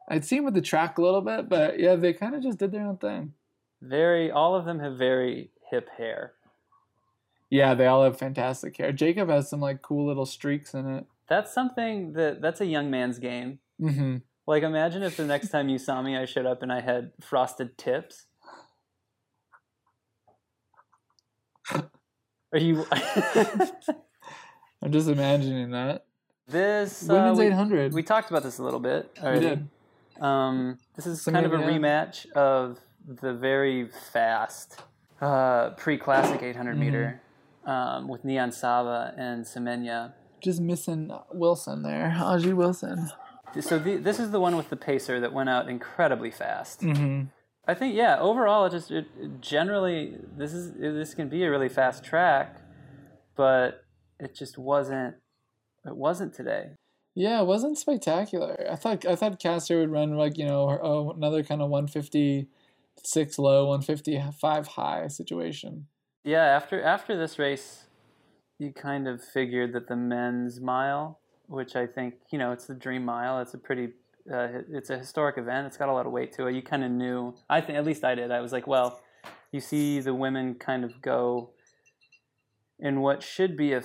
[0.08, 2.72] I'd seen with the track a little bit, but yeah, they kind of just did
[2.72, 3.34] their own thing.
[3.82, 6.32] Very, all of them have very hip hair.
[7.50, 8.92] Yeah, they all have fantastic hair.
[8.92, 11.06] Jakob has some like cool little streaks in it.
[11.28, 13.58] That's something that that's a young man's game.
[13.80, 16.80] hmm Like, imagine if the next time you saw me, I showed up and I
[16.80, 18.26] had frosted tips.
[21.72, 22.84] Are you?
[24.82, 26.04] I'm just imagining that.
[26.46, 27.92] this uh, Women's we, 800.
[27.94, 29.10] we talked about this a little bit.
[29.22, 29.40] Already.
[29.40, 29.68] We did.
[30.20, 31.66] Um, this is Some kind of a yeah.
[31.70, 34.80] rematch of the very fast
[35.20, 36.80] uh, pre-classic 800 Mm-hmm.
[36.80, 37.20] meter
[37.64, 40.12] um, with Niyonsaba and Semenya.
[40.42, 43.08] Just missing Wilson there, Ajeé Wilson.
[43.60, 46.80] So the, this is the one with the pacer that went out incredibly fast.
[46.82, 47.24] hmm
[47.66, 48.18] I think yeah.
[48.18, 52.60] Overall, it just it, it generally this is this can be a really fast track,
[53.36, 53.84] but
[54.20, 55.14] it just wasn't.
[55.86, 56.70] It wasn't today.
[57.14, 58.66] Yeah, it wasn't spectacular.
[58.70, 63.38] I thought I thought Caster would run like you know oh, another kind of 156
[63.38, 65.86] low, 155 high situation.
[66.24, 67.84] Yeah, after after this race,
[68.58, 72.74] you kind of figured that the men's mile, which I think you know it's the
[72.74, 73.40] dream mile.
[73.40, 73.92] It's a pretty,
[74.32, 75.66] uh, it's a historic event.
[75.66, 76.54] It's got a lot of weight to it.
[76.54, 77.34] You kind of knew.
[77.48, 78.30] I think at least I did.
[78.30, 79.00] I was like, well,
[79.52, 81.50] you see the women kind of go
[82.78, 83.82] in what should be a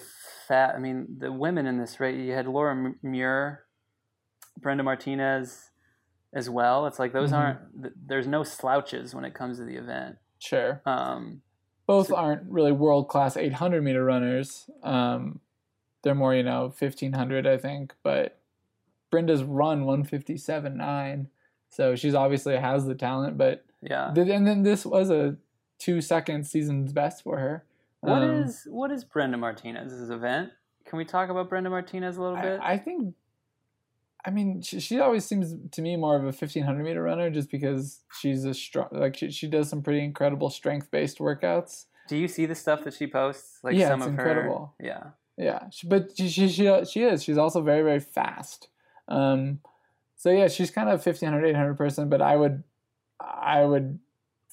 [0.48, 0.74] fat.
[0.76, 2.18] I mean, the women in this race.
[2.18, 3.66] You had Laura Muir,
[4.58, 5.70] Brenda Martinez,
[6.34, 6.86] as well.
[6.88, 7.38] It's like those Mhm.
[7.38, 8.08] aren't.
[8.08, 10.18] There's no slouches when it comes to the event.
[10.40, 10.82] Sure.
[10.86, 11.42] Um,
[11.86, 14.70] Both So- aren't really world class 800 meter runners.
[14.84, 15.40] Um,
[16.04, 18.40] they're more you know 1500 I think, but
[19.12, 21.28] Brenda's run 157.9,
[21.70, 23.38] so she's obviously has the talent.
[23.38, 24.12] But yeah.
[24.14, 25.36] th- and then this was a
[25.80, 27.66] two second season's best for her.
[28.02, 30.52] What Um, is what is Brenda Martinez's event?
[30.86, 32.60] Can we talk about Brenda Martinez a little bit?
[32.62, 33.14] I, I think,
[34.26, 37.52] I mean, she, she always seems to me more of a 1500 meter runner just
[37.52, 41.86] because she's a strong, like she, she does some pretty incredible strength based workouts.
[42.08, 43.60] Do you see the stuff that she posts?
[43.64, 44.74] Like Yeah, some it's of incredible.
[44.80, 44.86] her.
[44.86, 45.04] Yeah.
[45.40, 47.24] Yeah, she, but she, she she she is.
[47.24, 48.68] She's also very very fast.
[49.08, 49.60] Um,
[50.18, 52.64] so yeah, she's kind of 1500 800 person, but I would
[53.20, 54.00] I would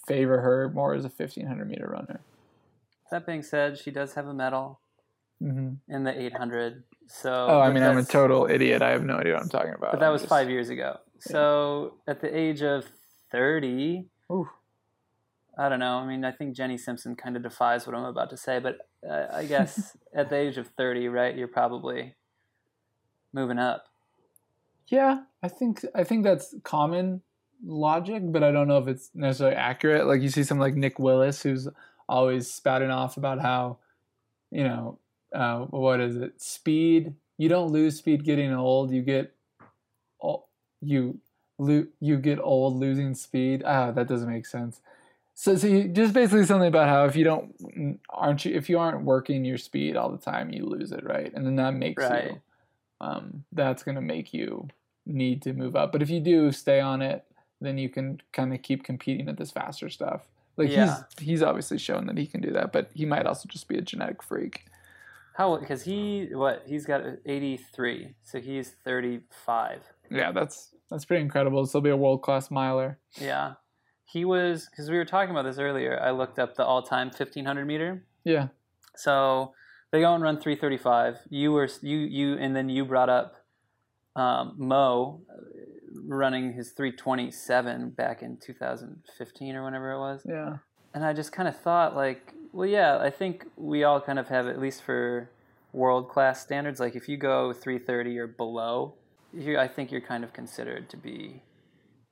[0.07, 2.20] favor her more as a 1500 meter runner.
[3.11, 4.81] That being said, she does have a medal
[5.40, 6.85] hmm in the 800.
[7.09, 7.33] So.
[7.33, 8.81] Oh, I mean, I'm a total idiot.
[8.83, 9.92] I have no idea what I'm talking about.
[9.92, 10.99] But that I'm was just- five years ago.
[11.18, 12.85] So at the age of
[13.33, 14.49] 30, Oof.
[15.59, 15.99] I don't know.
[15.99, 18.88] I mean, I think Jenny Simpson kind of defies what I'm about to say, but
[19.09, 22.14] uh, I guess at the age of 30, right, you're probably
[23.33, 23.87] moving up.
[24.88, 27.23] Yeah, I think I think that's common
[27.64, 30.07] logic, but I don't know if it's necessarily accurate.
[30.07, 31.69] Like you see some like Nick Willis who's
[32.09, 33.79] always spouting off about how,
[34.53, 34.99] you know,
[35.35, 36.40] uh, what is it?
[36.40, 37.14] Speed.
[37.37, 38.92] You don't lose speed getting old.
[38.92, 39.35] You get,
[40.81, 41.21] you
[41.59, 43.62] you get old losing speed.
[43.66, 44.81] Ah, that doesn't make sense.
[45.38, 48.79] So, so you, just basically something about how if you don't aren't you if you
[48.79, 51.31] aren't working your speed all the time, you lose it, right?
[51.35, 52.25] And then that makes Right.
[52.31, 52.40] you
[53.03, 54.68] um, that's going to make you
[55.05, 55.92] need to move up.
[55.92, 57.27] But if you do stay on it,
[57.61, 60.22] then you can kind of keep competing at this faster stuff.
[60.57, 61.03] Like Yeah.
[61.18, 63.77] he's he's obviously shown that he can do that, but he might also just be
[63.77, 64.64] a genetic freak.
[65.35, 65.55] How?
[65.59, 66.62] Because he what?
[66.66, 69.83] He's got 83, so he's 35.
[70.11, 71.66] Yeah, that's that's pretty incredible.
[71.66, 72.99] So he'll be a world class miler.
[73.20, 73.57] Yeah,
[74.07, 76.01] he was because we were talking about this earlier.
[76.01, 78.05] I looked up the all-time 1500 meter.
[78.25, 78.49] Yeah,
[78.97, 79.53] So
[79.90, 81.19] they go and run 335.
[81.29, 83.35] You were you you and then you brought up
[84.14, 85.35] um, Mo uh,
[86.05, 90.23] running his 327 back in 2015 or whenever it was.
[90.25, 90.59] yeah,
[90.95, 94.29] and I just kind of thought like, well, yeah, I think we all kind of
[94.29, 95.31] have at least for
[95.73, 96.81] world class standards.
[96.81, 98.94] Like if you go 330 or below,
[99.33, 101.42] you, I think you're kind of considered to be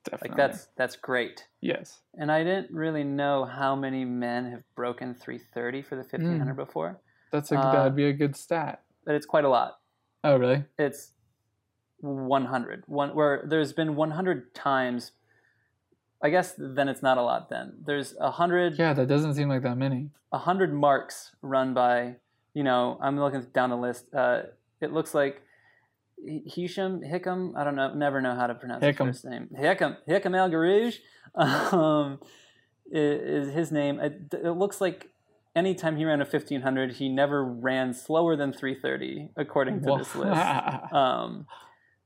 [0.05, 0.28] definitely.
[0.30, 1.44] like that's that's great.
[1.61, 2.00] yes.
[2.14, 7.00] And I didn't really know how many men have broken 330 for the 1500 before,
[7.32, 8.82] That's a Uh, that'd be a good stat.
[9.05, 9.78] but it's quite a lot.
[10.22, 10.64] Oh, really?
[10.78, 11.12] It's
[12.00, 12.84] 100.
[12.86, 15.12] One where there's been 100 times.
[16.22, 17.50] I guess then it's not a lot.
[17.50, 18.78] Then there's a hundred.
[18.78, 20.11] Yeah, that doesn't seem like that many.
[20.32, 22.16] a hundred marks run by,
[22.55, 24.07] you know, I'm looking down the list.
[24.14, 24.42] Uh,
[24.80, 25.42] it looks like
[26.46, 27.52] Hisham Hickam.
[27.56, 29.06] I don't know, never know how to pronounce Hickam.
[29.08, 29.48] his first name.
[29.58, 30.98] Hickam Hickam El Guerrouj,
[31.34, 32.18] um,
[32.90, 34.00] is his name.
[34.00, 35.10] It, it looks like
[35.56, 40.92] anytime he ran a 1500, he never ran slower than 330, according to this list.
[40.92, 41.46] Um,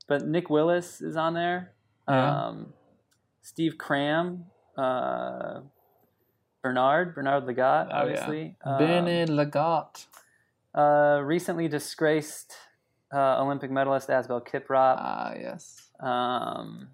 [0.07, 1.73] but Nick Willis is on there.
[2.07, 2.45] Yeah.
[2.47, 2.73] Um,
[3.41, 4.45] Steve Cram,
[4.77, 5.61] uh,
[6.63, 8.01] Bernard, Bernard Lagat, Oh, yeah.
[8.01, 8.55] obviously.
[8.65, 10.05] Um, Bernard Lagat.
[10.75, 12.53] uh, recently disgraced
[13.13, 14.95] uh, Olympic medalist Asbel Kiprop.
[14.99, 15.89] Ah, yes.
[15.99, 16.89] Um,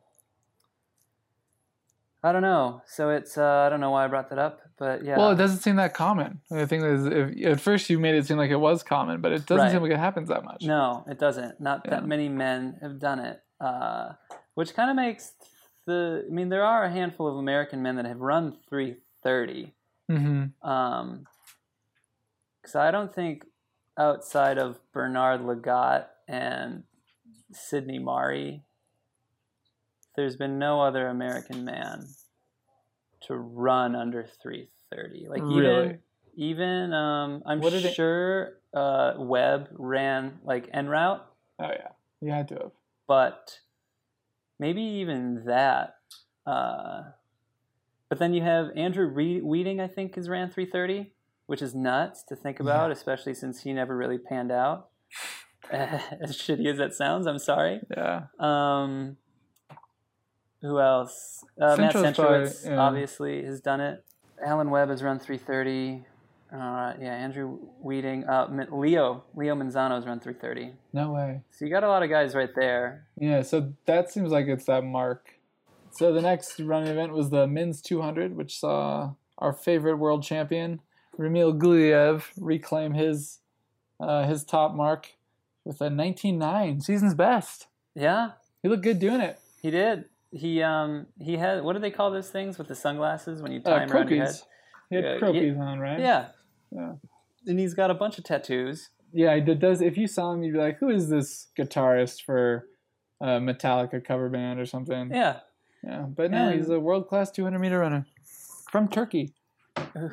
[2.23, 2.81] I don't know.
[2.87, 5.17] So it's uh, I don't know why I brought that up, but yeah.
[5.17, 6.41] Well, it doesn't seem that common.
[6.51, 9.31] I think is if at first you made it seem like it was common, but
[9.31, 9.71] it doesn't Right.
[9.71, 10.63] seem like it happens that much.
[10.63, 11.59] No, it doesn't.
[11.61, 11.91] Not Yeah.
[11.91, 14.13] that many men have done it, uh,
[14.55, 15.33] which kind of makes
[15.85, 16.25] the.
[16.27, 19.75] I mean, there are a handful of American men that have run 330.
[20.09, 20.67] Mm-hmm.
[20.67, 21.27] Um,
[22.61, 23.45] because I don't think
[23.97, 26.83] outside of Bernard Lagat and
[27.51, 28.61] Sydney Maree,
[30.15, 32.05] there's been no other American man
[33.21, 35.27] to run under 330.
[35.29, 35.97] Like even Really?
[36.37, 41.25] even um, I'm What it- sure uh, Webb ran like en route,
[41.59, 41.89] Oh yeah,
[42.21, 42.71] you had to have.
[43.07, 43.59] but
[44.59, 45.95] maybe even that.
[46.45, 47.03] Uh,
[48.09, 51.11] but then you have Andrew Re- Wheating, I think, has ran 330,
[51.47, 54.89] which is nuts to think about, especially since he never really panned out.
[55.71, 57.79] as shitty as that sounds, I'm sorry.
[57.95, 58.23] Yeah.
[58.39, 59.17] Um,
[60.61, 61.43] who else?
[61.59, 62.77] Uh, Matt Centrowitz yeah.
[62.77, 64.03] obviously has done it.
[64.43, 66.05] Alan Webb has run 330.
[66.51, 68.23] Uh, yeah, Andrew Wheating.
[68.25, 70.73] Uh, Leo Leo Manzano has run 330.
[70.93, 71.41] No way.
[71.51, 73.07] So you got a lot of guys right there.
[73.19, 75.33] Yeah, so that seems like it's that mark.
[75.91, 80.81] So the next running event was the men's 200, which saw our favorite world champion
[81.17, 83.39] Ramil Guliev reclaim his
[83.99, 85.13] uh, his top mark
[85.63, 87.67] with a 19.9, season's best.
[87.95, 89.39] Yeah, He looked good doing it.
[89.61, 90.05] he did.
[90.31, 93.61] He um he had what do they call those things with the sunglasses when you
[93.61, 94.35] tie Uh, 'em around your head?
[94.89, 95.99] He had Croakies on, right?
[95.99, 96.27] Yeah.
[96.71, 96.93] Yeah.
[97.47, 98.89] And he's got a bunch of tattoos.
[99.13, 99.81] Yeah, it does.
[99.81, 102.67] If you saw him, you'd be like, "Who is this guitarist for
[103.21, 105.39] a Metallica cover band or something?" Yeah.
[105.83, 108.05] Yeah, but no, And- he's a world class 200 meter runner
[108.69, 109.33] from Turkey.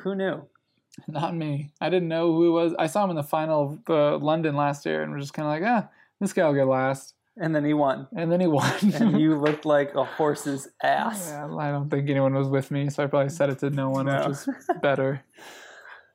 [0.03, 0.47] Who knew?
[1.07, 1.71] Not me.
[1.81, 2.73] I didn't know who he was.
[2.77, 5.47] I saw him in the final of the London last year, and was just kind
[5.47, 5.89] of like, ah,
[6.19, 7.15] this guy will get last.
[7.35, 8.07] And then he won.
[8.15, 8.71] And then he won.
[8.93, 11.29] And you looked like a horse's ass.
[11.31, 13.89] Yeah, I don't think anyone was with me, so I probably said it to no
[13.89, 14.17] one, No.
[14.17, 14.47] which is
[14.81, 15.23] better.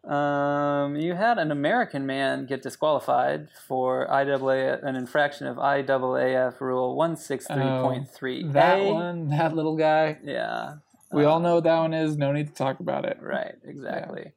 [0.05, 6.97] Um, you had an American man get disqualified for IAA, an infraction of IAAF Rule
[6.97, 8.53] 163.3.
[8.53, 10.18] That one, that little guy.
[10.24, 10.74] Yeah.
[11.12, 12.16] We all Um, know what that one is.
[12.16, 13.18] No need to talk about it.
[13.20, 14.33] Right, exactly.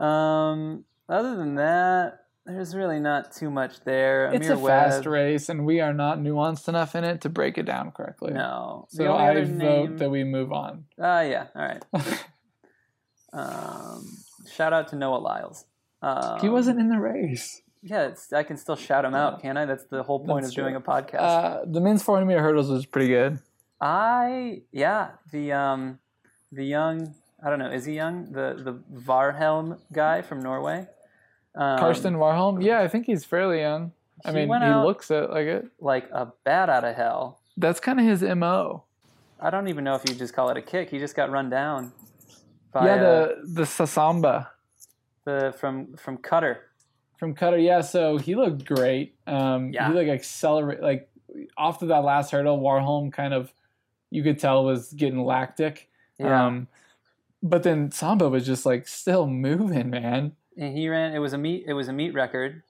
[0.00, 4.26] Um, other than that, there's really not too much there.
[4.32, 7.58] It's Amir a fast race, and we are not nuanced enough in it to break
[7.58, 8.32] it down correctly.
[8.32, 8.86] No.
[8.88, 10.86] So I vote name- that we move on.
[10.98, 11.46] Ah, yeah.
[11.54, 11.84] All right.
[13.32, 14.18] Um,
[14.52, 15.64] shout out to Noah Lyles.
[16.02, 17.62] Um, he wasn't in the race.
[17.82, 19.64] Yeah, it's, I can still shout him out, can't I?
[19.64, 21.20] That's the whole point That's of doing a podcast.
[21.20, 23.38] Uh, the men's 400 meter hurdles was pretty good.
[23.80, 26.00] I yeah the um
[26.52, 30.86] the young I don't know is he young the the Varhelm guy from Norway.
[31.54, 33.92] Um, Karsten Warholm, yeah, I think he's fairly young.
[34.24, 35.66] I mean, he looks it like it.
[35.80, 37.40] like a bat out of hell.
[37.56, 38.84] That's kind of his mo.
[39.40, 40.90] I don't even know if you just call it a kick.
[40.90, 41.92] He just got run down
[42.72, 44.48] by yeah, uh, the the Sasamba
[45.24, 46.58] the from from Qatar.
[47.18, 47.62] from Qatar.
[47.62, 49.14] Yeah, so he looked great.
[49.26, 49.88] Um, Yeah.
[49.88, 51.08] he like accelerate like
[51.56, 52.60] off of that last hurdle.
[52.60, 53.52] Warholm kind of
[54.10, 55.88] you could tell was getting lactic.
[56.18, 56.68] Yeah, Um,
[57.42, 60.32] but then Samba was just like still moving, man.
[60.56, 61.14] and he ran.
[61.14, 61.64] It was a meet.
[61.66, 62.62] It was a meet record.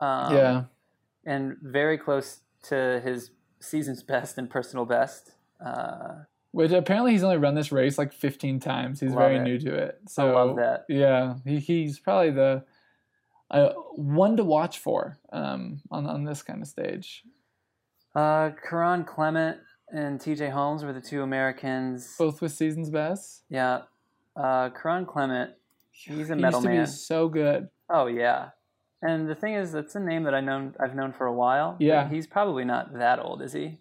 [0.00, 0.64] Um, yeah,
[1.24, 3.30] and very close to his
[3.60, 5.32] season's best and personal best.
[5.64, 8.98] Uh, which apparently he's only run this race like 15 times.
[9.00, 9.42] He's very it.
[9.42, 10.00] new to it.
[10.08, 10.84] So I love that.
[10.88, 12.64] Yeah, he, he's probably the
[13.50, 17.24] uh, one to watch for um, on on this kind of stage.
[18.14, 19.58] Uh, Kerron Clement
[19.92, 20.50] and T.J.
[20.50, 22.16] Holmes were the two Americans.
[22.18, 23.42] Both with season's best.
[23.48, 23.82] Yeah,
[24.36, 25.50] uh, Kerron Clement.
[25.92, 26.84] He's a he metal used to man.
[26.84, 27.68] be so good.
[27.88, 28.50] Oh yeah,
[29.02, 31.76] and the thing is, that's a name that I known I've known for a while.
[31.78, 32.08] Yeah.
[32.08, 33.78] he's probably not that old, is he?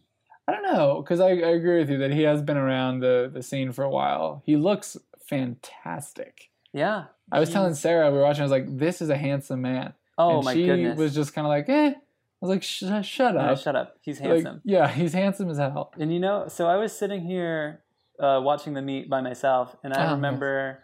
[0.48, 3.30] I don't know because I, I agree with you that he has been around the
[3.32, 4.42] the scene for a while.
[4.46, 4.98] He looks
[5.28, 6.50] fantastic.
[6.74, 7.06] Yeah.
[7.32, 8.42] I was telling Sarah we were watching.
[8.42, 10.98] I was like, "This is a handsome man." Oh and my she goodness.
[10.98, 13.98] was just kind of like, "Eh." I was like, Sh- "Shut No, up." shut up.
[14.02, 14.62] He's Like, handsome.
[14.64, 15.92] yeah, he's handsome as hell.
[16.00, 17.82] And you know, so I was sitting here
[18.20, 20.84] uh, watching the meet by myself, and I Oh, remember,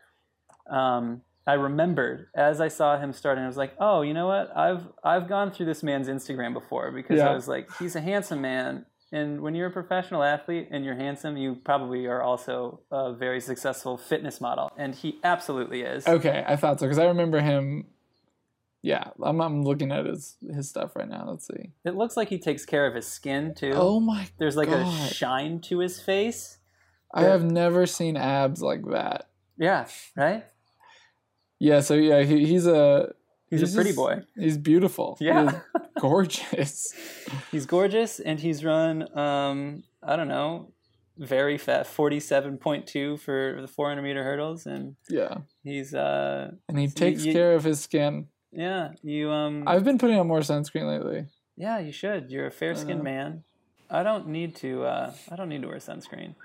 [0.69, 3.43] um, I remembered as I saw him starting.
[3.43, 4.55] I was like, "Oh, you know what?
[4.57, 7.29] I've I've gone through this man's Instagram before because Yeah.
[7.29, 10.95] I was like, he's a handsome man, And when you're a professional athlete and you're
[10.95, 14.71] handsome, you probably are also a very successful fitness model.
[14.77, 16.07] And he absolutely is.
[16.07, 17.85] Okay, I thought so because I remember him.
[18.81, 21.25] Yeah, I'm, I'm looking at his his stuff right now.
[21.29, 21.71] Let's see.
[21.85, 23.71] It looks like he takes care of his skin too.
[23.75, 24.27] Oh my!
[24.39, 24.81] There's like God.
[25.11, 26.57] a shine to his face.
[27.15, 29.29] I have never seen abs like that.
[29.57, 30.43] Yeah, right?
[31.59, 33.13] Yeah, so yeah, he, he's a
[33.49, 34.21] He's, a pretty just- boy.
[34.35, 35.17] He's beautiful.
[35.21, 35.49] Yeah.
[35.49, 35.55] is
[35.99, 36.93] gorgeous.
[37.51, 40.71] He's gorgeous and he's run um I don't know,
[41.17, 47.23] very fast 47.2 for the 400 meter hurdles and Yeah, he's uh and he takes
[47.23, 48.27] you- care of his skin.
[48.51, 51.27] yeah, you um I've been putting on more sunscreen lately.
[51.55, 52.29] yeah, you should.
[52.31, 53.43] You're a fair-skinned man.
[53.89, 56.35] I don't need to uh I don't need to wear sunscreen.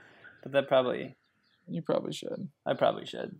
[0.42, 1.16] But that probably
[1.68, 2.48] You probably should.
[2.66, 3.38] I probably should.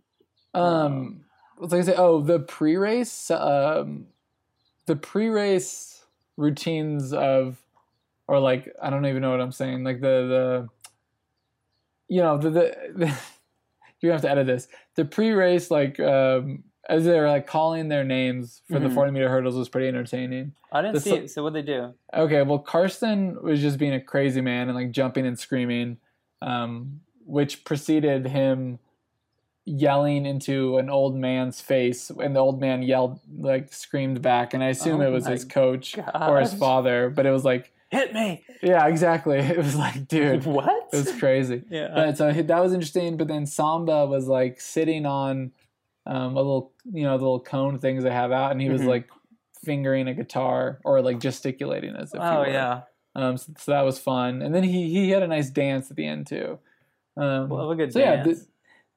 [0.53, 1.25] Um,
[1.57, 1.95] was I say?
[1.97, 4.07] Oh, the pre-race, um,
[4.85, 6.03] the pre-race
[6.37, 7.57] routines of,
[8.27, 9.83] or like I don't even know what I'm saying.
[9.83, 10.69] Like the the,
[12.07, 13.17] you know the the, the
[14.01, 14.67] you have to edit this.
[14.95, 18.95] The pre-race like um as they're like calling their names for the Mhm.
[18.95, 20.53] 40 meter hurdles was pretty entertaining.
[20.71, 21.29] I didn't The see it.
[21.29, 21.93] So what they do?
[22.13, 25.97] Okay, well, Karsten was just being a crazy man and like jumping and screaming,
[26.41, 28.79] um, which preceded him
[29.65, 34.53] yelling into an old man's face, and the old man yelled, like, screamed back.
[34.53, 37.71] And I assume Oh it was his coach or his father, but it was like,
[37.89, 38.43] Hit me.
[38.63, 39.37] yeah, exactly.
[39.39, 40.89] It was like, dude, What?
[40.93, 41.63] it was crazy.
[41.69, 41.91] yeah.
[41.93, 43.17] But so that was interesting.
[43.17, 45.51] But then Samba was like sitting on
[46.07, 48.81] um, a little, you know, the little cone things they have out, and he was
[48.81, 48.87] Mhm.
[48.87, 49.09] like
[49.63, 52.19] fingering a guitar or like gesticulating as if.
[52.21, 52.47] he oh were.
[52.49, 52.81] yeah.
[53.15, 55.97] Um, so, so that was fun, and then he he had a nice dance at
[55.97, 56.59] the end too.
[57.17, 58.37] Um, Well, a good so yeah, th-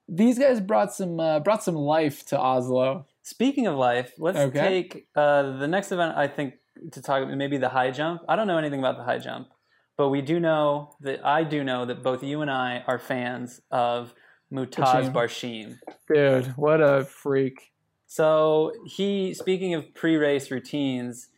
[0.09, 3.07] these guys brought some uh, brought some life to Oslo.
[3.23, 4.61] Speaking of life, let's Okay.
[4.61, 6.17] take uh, the next event.
[6.17, 6.55] I think
[6.93, 8.23] to talk about maybe the high jump.
[8.29, 9.49] I don't know anything about the high jump,
[9.97, 13.61] but we do know that I do know that both you and I are fans
[13.71, 14.15] of
[14.53, 15.13] Mutaz.
[15.13, 15.79] Barshim.
[16.13, 17.73] Dude, what a freak!
[18.07, 21.29] So he, speaking of pre-race routines,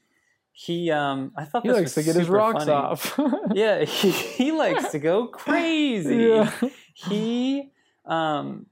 [0.58, 2.72] he um, I thought He this likes to get his rocks funny.
[2.72, 3.20] off.
[3.54, 6.16] Yeah, he, he likes to go crazy.
[6.16, 6.50] yeah.
[6.94, 7.70] he
[8.06, 8.64] um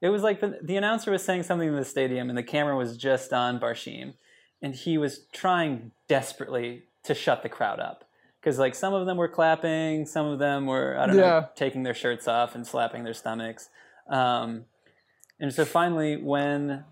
[0.00, 2.74] it was like the, the announcer was saying something in the stadium and the camera
[2.76, 4.14] was just on barshim
[4.62, 8.04] and he was trying desperately to shut the crowd up
[8.40, 11.22] because like some of them were clapping some of them were i don't Yeah.
[11.40, 13.68] know taking their shirts off and slapping their stomachs
[14.08, 14.64] um,
[15.40, 16.84] and so finally when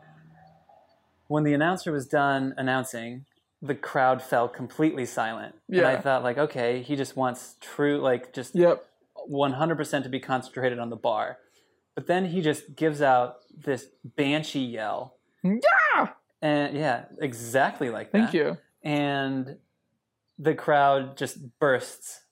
[1.29, 3.25] when the announcer was done announcing
[3.63, 8.33] the crowd fell completely silent and i thought like okay he just wants true like
[8.33, 8.85] just Yep.
[9.31, 11.39] 100% to be concentrated on the bar.
[11.95, 13.87] But then he just gives out this
[14.17, 15.17] banshee yell.
[15.43, 16.09] Yeah.
[16.41, 18.19] And yeah, exactly like that.
[18.19, 18.57] Thank you.
[18.83, 19.59] And
[20.39, 22.23] the crowd just bursts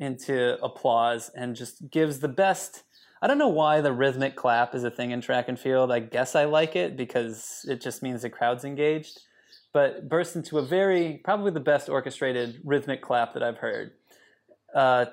[0.00, 2.82] into applause and just gives the best.
[3.22, 5.92] I don't know why the rhythmic clap is a thing in track and field.
[5.92, 9.20] I guess I like it because it just means the crowd's engaged.
[9.76, 13.90] But bursts into a very, probably the best orchestrated rhythmic clap that I've heard.
[14.74, 15.04] Uh,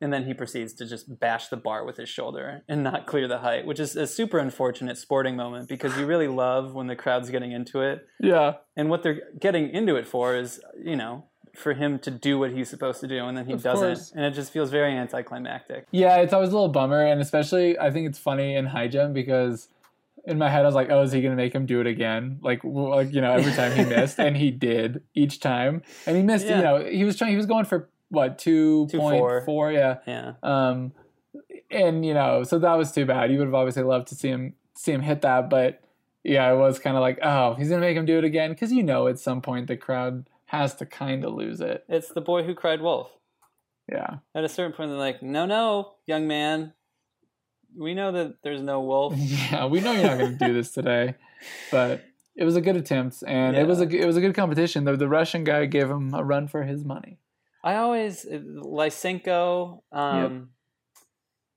[0.00, 3.26] and then he proceeds to just bash the bar with his shoulder and not clear
[3.26, 6.94] the height, which is a super unfortunate sporting moment because you really love when the
[6.94, 8.06] crowd's getting into it.
[8.20, 8.52] Yeah.
[8.76, 11.24] And what they're getting into it for is, you know,
[11.56, 13.84] for him to do what he's supposed to do, and then he Of doesn't.
[13.96, 14.12] course.
[14.14, 15.88] And it just feels very anticlimactic.
[15.90, 19.12] Yeah, it's always a little bummer, and especially I think it's funny in high jump
[19.12, 19.68] because
[20.26, 22.38] in my head I was like, oh, is he gonna make him do it again?
[22.42, 26.22] Like, like you know, every time he missed, and he did each time, and he
[26.22, 26.46] missed.
[26.46, 26.56] Yeah.
[26.56, 27.30] You know, he was trying.
[27.30, 29.72] He was going for what two point four?
[29.72, 29.98] Yeah.
[30.06, 30.32] Yeah.
[30.42, 30.92] Um,
[31.70, 33.30] and you know, so that was too bad.
[33.30, 35.80] You would have obviously loved to see him see him hit that, but
[36.22, 38.72] yeah, it was kind of like, oh, he's gonna make him do it again because
[38.72, 41.84] you know at some point the crowd has to kind of lose it.
[41.88, 43.10] It's the boy who cried wolf.
[43.90, 44.18] Yeah.
[44.34, 46.72] At a certain point, they're like, no, no, young man.
[47.76, 49.14] We know that there's no wolf.
[49.18, 51.14] Yeah, we know you're not going to do this today,
[51.70, 52.04] but
[52.36, 54.84] it was a good attempt, and it was a it was a good competition.
[54.84, 57.18] The the Russian guy gave him a run for his money.
[57.62, 60.50] I always, Lysenko, um,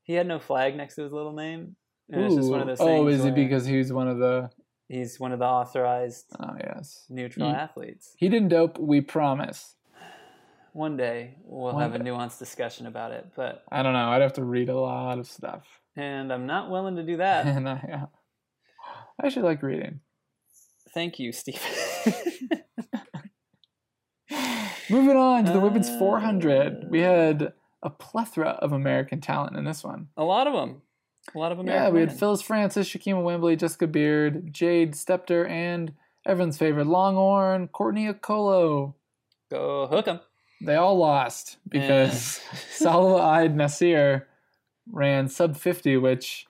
[0.04, 1.76] he had no flag next to his little name.
[2.10, 2.90] And it's just one of those things.
[2.90, 4.50] oh, is it because he's one of the?
[4.88, 8.14] he's one of the authorized Oh yes, neutral Ye- athletes?
[8.18, 8.80] he didn't dope.
[8.80, 9.76] We promise.
[10.78, 14.10] One day we'll One have a nuanced discussion about it, but I don't know.
[14.12, 15.64] I'd have to read a lot of stuff,
[15.96, 17.48] and I'm not willing to do that.
[17.48, 18.06] and I, yeah.
[19.20, 20.02] I actually like reading.
[20.94, 21.62] Thank you, Stephen.
[24.90, 29.64] Moving on to the women's Uh, 400, we had a plethora of American talent in
[29.66, 30.10] this one.
[30.16, 30.84] a lot of them.
[31.36, 32.20] A lot of American yeah, we had women.
[32.20, 35.94] Phyllis Francis, Shakima Wimbley, Jessica Beard, Jaide Stepter, and
[36.26, 38.94] everyone's favorite Longhorn, Courtney Okolo.
[39.50, 40.20] Go hook 'em.
[40.62, 42.42] They all lost because
[42.80, 44.24] Salwa Eid Naser
[44.92, 46.48] ran sub 50, which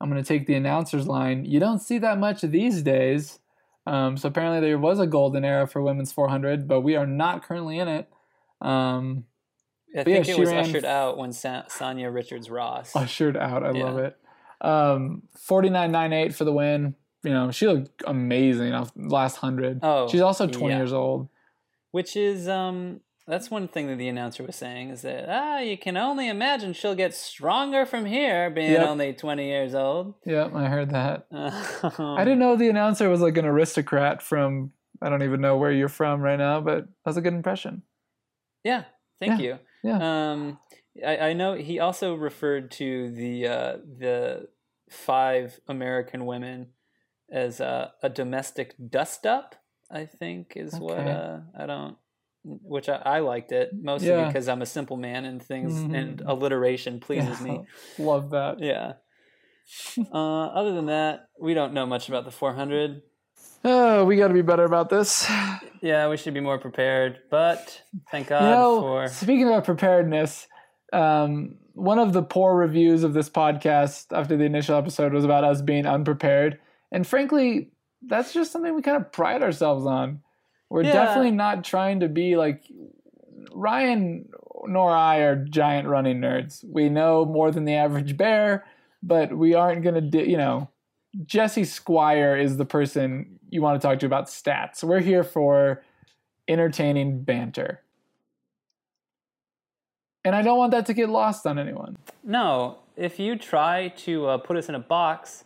[0.00, 1.44] I'm going to take the announcer's line.
[1.44, 3.38] You don't see that much these days.
[3.86, 7.42] Um, so apparently there was a golden era for women's 400, but we are not
[7.42, 8.08] currently in it.
[8.60, 9.24] Um,
[9.94, 12.94] I yeah, think she it was ushered out when Sa- Sanya Richards Ross.
[12.96, 13.64] ushered out.
[13.64, 14.16] I love it.
[14.60, 16.94] Um, 49.98 for the win.
[17.24, 19.80] You know, she looked amazing off last 100.
[19.82, 20.78] Oh, She's also 20 yeah.
[20.78, 21.28] years old.
[21.90, 25.76] Which is um that's one thing that the announcer was saying is that ah you
[25.78, 28.88] can only imagine she'll get stronger from here being Yep.
[28.88, 30.14] only 20 years old.
[30.26, 31.26] Yep, I heard that.
[31.98, 35.56] Um, I didn't know the announcer was like an aristocrat from I don't even know
[35.56, 37.82] where you're from right now, but that's a good impression.
[38.64, 38.84] Yeah,
[39.18, 39.58] thank you.
[39.82, 40.30] yeah.
[40.32, 40.58] Um,
[41.04, 44.48] I, I know he also referred to the uh, the
[44.90, 46.68] five American women
[47.30, 49.56] as uh, a domestic dust up.
[49.90, 51.96] I think is what uh, I don't.
[52.44, 54.26] Which I, I liked it mostly Yeah.
[54.26, 56.22] because I'm a simple man and things and Mhm.
[56.28, 57.60] alliteration pleases me.
[57.98, 58.58] Love that.
[58.60, 58.94] Yeah.
[60.12, 63.02] uh, other than that, we don't know much about the 400.
[63.64, 65.28] Oh, we got to be better about this.
[65.82, 67.18] Yeah, we should be more prepared.
[67.28, 67.82] But
[68.12, 70.46] thank God you know, for speaking about preparedness,
[70.92, 75.42] um, one of the poor reviews of this podcast after the initial episode was about
[75.42, 76.60] us being unprepared,
[76.92, 77.72] and frankly,
[78.06, 80.20] that's just something we kind of pride ourselves on.
[80.72, 80.92] We're Yeah.
[80.94, 82.64] definitely not trying to be like
[83.52, 84.26] Ryan
[84.66, 86.64] nor I are giant running nerds.
[86.66, 88.64] We know more than the average bear,
[89.02, 90.70] but we aren't going to do, you know,
[91.26, 94.82] Jesse Squire is the person you want to talk to about stats.
[94.82, 95.82] We're here for
[96.48, 97.82] entertaining banter.
[100.24, 101.98] And I don't want that to get lost on anyone.
[102.24, 105.44] No, if you try to uh, put us in a box,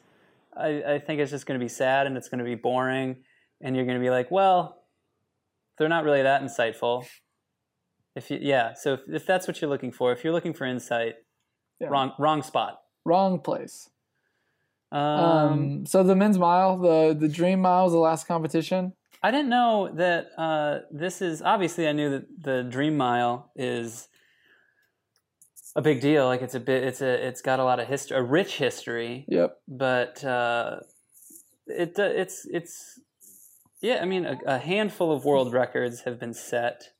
[0.56, 3.16] I, I think it's just going to be sad and it's going to be boring,
[3.60, 4.82] and you're going to be like, well,
[5.78, 7.06] they're not really that insightful.
[8.14, 10.64] If you, yeah, so if, if that's what you're looking for, if you're looking for
[10.66, 11.14] insight,
[11.80, 11.88] Yeah.
[11.88, 12.80] wrong wrong spot.
[13.04, 13.90] Wrong place.
[14.92, 18.94] Um, Um, so the men's mile, the the dream mile was the last competition.
[19.22, 24.08] I didn't know that uh, this is obviously I knew that the Dream Mile is
[25.74, 26.26] a big deal.
[26.26, 29.24] Like it's a bit, it's a, it's got a lot of history, a rich history.
[29.28, 29.56] Yep.
[29.66, 30.80] but uh,
[31.66, 33.00] it uh, it's it's
[33.80, 33.98] yeah.
[34.02, 36.90] I mean, a, a handful of world records have been set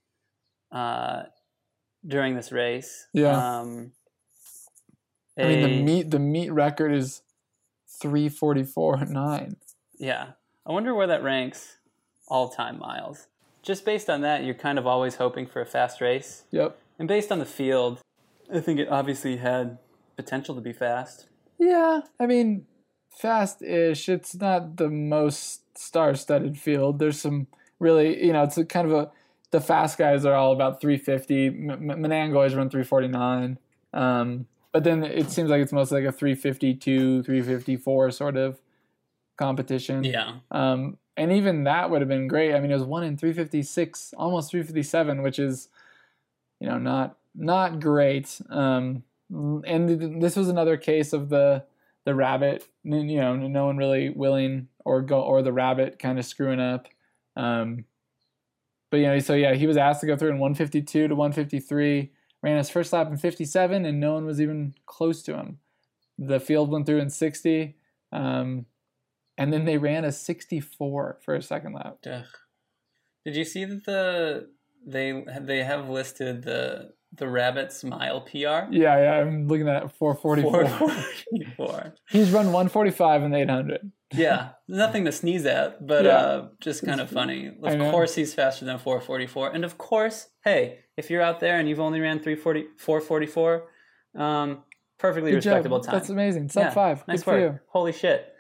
[0.73, 1.25] uh,
[2.07, 3.07] during this race.
[3.13, 3.61] Yeah.
[3.61, 3.93] Um,
[5.39, 7.23] I mean the meet the meet record is
[8.01, 9.57] three forty four nine.
[9.99, 10.29] Yeah,
[10.67, 11.77] I wonder where that ranks
[12.29, 13.29] all time miles.
[13.63, 16.79] Just based on that, you're kind of always hoping for a fast race, Yep.
[16.99, 18.01] and based on the field,
[18.53, 19.79] I think it obviously had
[20.17, 21.27] potential to be fast.
[21.59, 22.67] Yeah, I mean,
[23.21, 24.09] fast ish.
[24.09, 26.99] It's not the most star studded field.
[26.99, 27.47] There's some
[27.79, 29.11] really, you know, it's a kind of a.
[29.53, 31.47] The fast guys are all about 350.
[31.47, 33.59] M- M- Manangoi always run 349.
[33.93, 38.59] Um, but then it seems like it's mostly like a 352, 354 sort of
[39.37, 40.05] competition.
[40.05, 42.55] Yeah, Um, and even that would have been great.
[42.55, 45.69] I mean, it was one in 356, almost 357, which is,
[46.61, 48.41] you know, not not great.
[48.51, 51.65] Um, and th- this was another case of the
[52.05, 52.67] the rabbit.
[52.85, 56.87] You know, no one really willing or go or the rabbit kind of screwing up.
[57.35, 57.85] Um,
[58.91, 62.13] but you know, so yeah, he was asked to go through in 152 to 153.
[62.43, 65.59] Ran his first lap in 57, and no one was even close to him.
[66.19, 67.77] The field went through in 60.
[68.13, 68.67] Um,
[69.37, 71.99] and then they ran a 64 for a second lap.
[72.07, 72.25] Ugh.
[73.25, 74.49] Did you see that the
[74.87, 78.71] they they have listed the the rabbit's mile PR?
[78.71, 80.69] Yeah, yeah, I'm looking at 444.
[80.69, 81.95] 444.
[82.11, 83.91] He's run 145 in the 800.
[84.15, 86.17] Yeah, nothing to sneeze at, but Yeah.
[86.17, 87.51] uh, just kind of funny.
[87.65, 87.91] I Of know.
[87.91, 91.81] course, he's faster than 444, and of course, hey, if you're out there and you've
[91.81, 93.65] only ran 340, 444,
[94.15, 94.63] um,
[94.99, 95.87] perfectly Good respectable job.
[95.87, 95.95] time.
[95.95, 96.49] That's amazing.
[96.51, 97.07] Sub Yeah, five.
[97.09, 97.61] Nice Good for you.
[97.69, 98.33] Holy shit.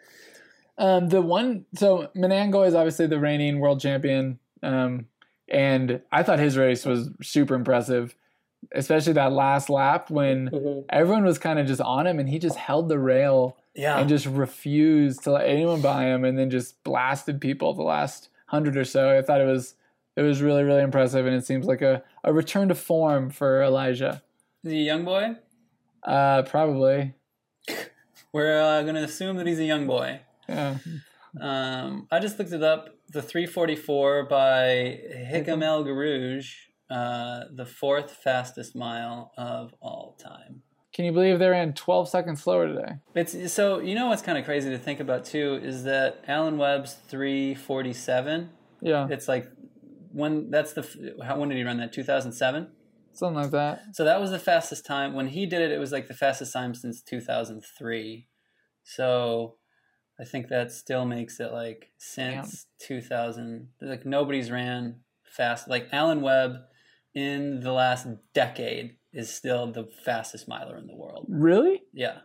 [0.79, 4.39] Um, the one, so Manangoi is obviously the reigning world champion.
[4.62, 5.07] Um,
[5.49, 8.14] and I thought his race was super impressive,
[8.73, 12.57] especially that last lap when everyone was kind of just on him and he just
[12.57, 13.99] held the rail Yeah.
[13.99, 18.31] and just refused to let anyone buy him and then just blasted people the last
[18.47, 19.16] hundred or so.
[19.16, 19.74] I thought it was
[20.16, 23.62] it was really really impressive and it seems like a, a return to form for
[23.62, 24.22] Elijah.
[24.64, 25.37] Is he a young boy?
[26.03, 27.14] Uh, probably.
[28.33, 30.20] We're uh, going to assume that he's a young boy.
[30.49, 30.77] Yeah.
[31.41, 32.91] Um, I just looked it up.
[33.11, 35.01] The 344 by
[35.31, 36.47] Hikam El Guerrouj,
[36.91, 40.62] uh, the fourth fastest mile of all time.
[40.97, 42.94] Can you believe they ran 12 seconds slower today?
[43.14, 46.57] It's so you know what's kind of crazy to think about too is that Alan
[46.57, 48.49] Webb's 347.
[48.80, 49.07] Yeah.
[49.11, 49.47] It's like
[50.12, 51.92] when that's the how, when did he run that?
[51.92, 52.68] Two thousand seven.
[53.12, 53.82] Something like that.
[53.92, 55.70] So that was the fastest time when he did it.
[55.70, 58.28] It was like the fastest time since two thousand three.
[58.82, 59.57] So
[60.18, 63.68] I think that still makes it like since two thousand.
[63.82, 65.68] Like nobody's ran fast.
[65.68, 66.57] Like Alan Webb
[67.14, 71.26] in the last decade is still the fastest miler in the world.
[71.28, 71.82] Really?
[71.92, 72.18] Yeah.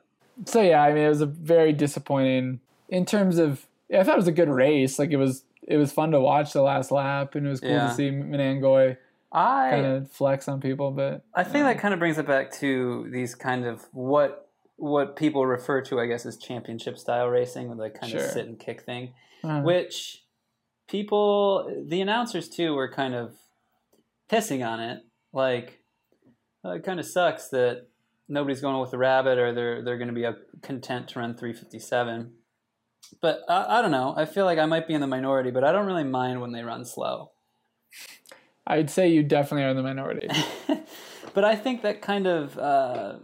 [0.45, 2.59] So yeah, I mean, it was a very disappointing
[2.89, 3.65] in terms of.
[3.89, 4.97] Yeah, I thought it was a good race.
[4.97, 7.69] Like it was, it was fun to watch the last lap, and it was cool
[7.69, 7.89] Yeah.
[7.89, 8.97] to see Manangoi
[9.34, 10.91] kind of flex on people.
[10.91, 15.15] But I think that kind of brings it back to these kind of what what
[15.15, 18.23] people refer to, I guess, as championship style racing, with like kind Sure.
[18.25, 19.13] of sit and kick thing,
[19.43, 20.23] uh, which
[20.88, 23.36] people, the announcers too, were kind of
[24.29, 25.03] pissing on it.
[25.34, 25.80] Like,
[26.64, 27.88] uh, it kind of sucks that
[28.28, 30.26] nobody's going with the rabbit, or they're they're going to be
[30.62, 32.34] content to run 357.
[33.22, 34.14] But I, I don't know.
[34.16, 36.51] I feel like I might be in the minority, but I don't really mind when
[36.51, 37.32] they run slow.
[38.66, 40.30] I'd say you definitely are in the minority.
[41.34, 42.57] but I think that kind of.
[42.57, 43.16] Uh,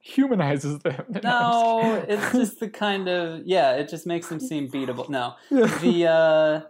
[0.00, 1.04] Humanizes them.
[1.22, 3.74] No, it's just the kind of yeah.
[3.74, 5.08] It just makes them seem beatable.
[5.08, 6.60] No, the uh,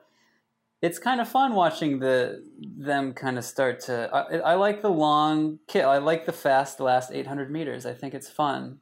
[0.82, 4.10] it's kind of fun watching the them kind of start to.
[4.12, 5.88] I, I like the long kill.
[5.88, 7.86] I like the fast last eight hundred meters.
[7.86, 8.78] I think it's fun.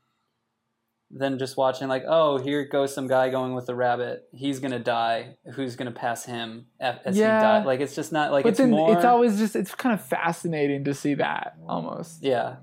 [1.13, 4.29] Than just watching like oh here goes some guy going with the rabbit.
[4.33, 5.35] He's gonna die.
[5.55, 7.39] Who's gonna pass him as Yeah.
[7.39, 7.67] he died?
[7.67, 8.95] Like it's just not like but it's then more.
[8.95, 12.57] it's always just it's kind of fascinating to see that almost yeah.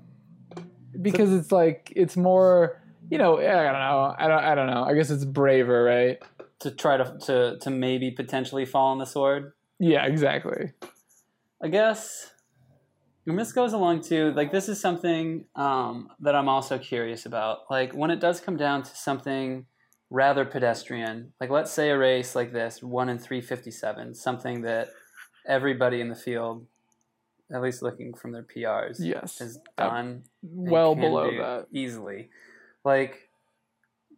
[1.00, 2.80] because it's like it's more
[3.10, 6.18] you know I don't know I don't I don't know I guess it's braver right
[6.60, 9.52] To try to to to maybe potentially fall on the sword.
[9.78, 10.72] yeah exactly
[11.62, 12.30] I guess.
[13.26, 17.70] And this goes along to like this is something um, that I'm also curious about.
[17.70, 19.66] Like when it does come down to something
[20.08, 24.62] rather pedestrian, like let's say a race like this, one in three fifty seven, something
[24.62, 24.88] that
[25.46, 26.66] everybody in the field,
[27.52, 32.30] at least looking from their PRs, yes has done well below that easily.
[32.82, 33.27] Like,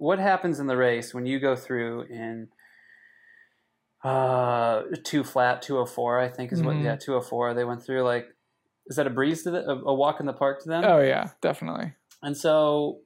[0.01, 2.49] what happens in the race when you go through in
[4.03, 6.85] uh two flat 204 i think is what Mhm.
[6.85, 8.27] yeah 204 they went through like
[8.87, 10.83] is that a breeze to the, a, a walk in the park to them?
[10.85, 11.93] Oh yeah definitely.
[12.23, 13.01] And so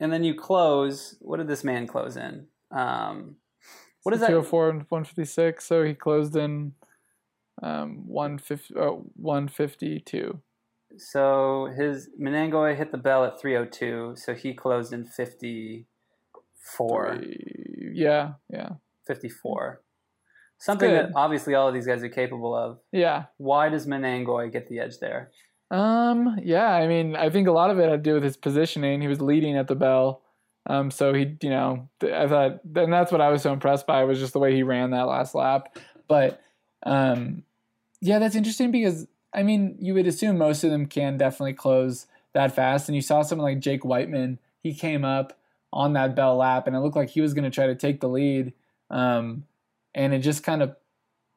[0.00, 2.46] and then you close what did this man close in?
[2.72, 3.36] Um
[4.02, 4.26] what is that?
[4.28, 6.72] 204 and 156 so he closed in
[7.62, 10.40] um 150 oh, 152
[10.98, 15.06] so his Manangoi hit the bell at 302 so he closed in
[16.60, 18.70] 54 Three- yeah yeah
[19.06, 19.80] 54
[20.58, 24.68] something that obviously all of these guys are capable of yeah why does Manangoi get
[24.68, 25.30] the edge there
[25.70, 28.36] Um, yeah, I mean, I think a lot of it had to do with his
[28.36, 29.00] positioning.
[29.00, 30.20] He was leading at the bell.
[30.66, 34.02] Um, so he, you know, I thought, and that's what I was so impressed by
[34.02, 35.78] was just the way he ran that last lap.
[36.08, 36.40] But,
[36.82, 37.44] um,
[38.00, 42.06] yeah, that's interesting because, I mean, you would assume most of them can definitely close
[42.32, 42.88] that fast.
[42.88, 45.38] And you saw someone like Jake Wightman, he came up
[45.72, 48.00] on that bell lap and it looked like he was going to try to take
[48.00, 48.52] the lead.
[48.90, 49.44] Um,
[49.94, 50.74] and it just kind of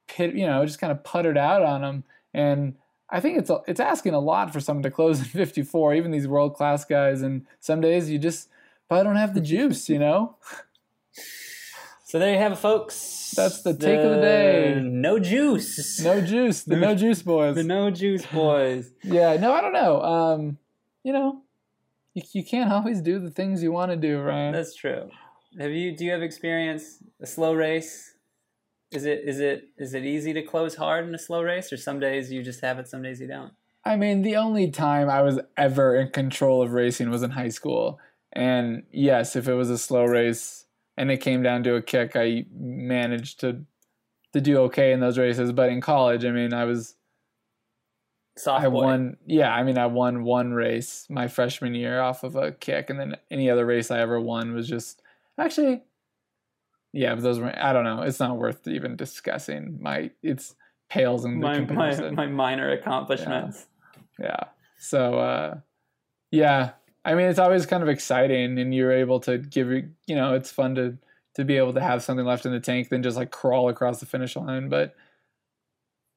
[0.08, 2.04] pit, you know, just kind of puttered out on him.
[2.34, 2.76] And,
[3.10, 6.28] I think it's it's asking a lot for someone to close in 54, even these
[6.28, 7.22] world class guys.
[7.22, 8.50] And some days you just
[8.88, 10.36] probably don't have the juice, you know.
[12.06, 14.80] so there you have it folks That's the take of the day.
[14.84, 17.56] no juice No juice, the no juice boys.
[17.56, 20.02] the no juice boys Yeah, no, I don't know.
[20.02, 20.58] Um,
[21.04, 21.43] you know,
[22.14, 24.54] you, you can't always do the things you want to do, Ryan.
[24.54, 25.10] that's true
[25.60, 28.16] have you do you have experience a slow race
[28.92, 31.78] is it is it is it easy to close hard in a slow race or
[31.78, 33.54] some days you just have it some days you don't
[33.86, 37.50] I mean, the only time I was ever in control of racing was in high
[37.50, 38.00] school.
[38.32, 42.16] And yes, if it was a slow race and it came down to a kick,
[42.16, 43.66] I managed to
[44.32, 45.52] to do okay in those races.
[45.52, 46.96] But in college, I mean, I was
[48.38, 48.84] soft I boy.
[48.84, 49.18] won.
[49.26, 53.00] Yeah, I mean, I won one race my freshman year off of a kick, and
[53.00, 55.02] then any other race I ever won was just
[55.38, 55.84] actually.
[56.92, 57.54] Yeah, but those were.
[57.58, 58.02] I don't know.
[58.02, 59.80] It's not worth even discussing.
[59.82, 60.56] My it's
[60.94, 62.16] pales in the my, my, comparison.
[62.16, 63.66] my minor accomplishments
[64.20, 64.44] Yeah.
[64.78, 65.56] So uh
[66.30, 66.72] yeah,
[67.04, 70.52] I mean it's always kind of exciting and you're able to give you know, it's
[70.52, 70.98] fun to
[71.36, 74.00] to be able to have something left in the tank than just like crawl across
[74.00, 74.96] the finish line, but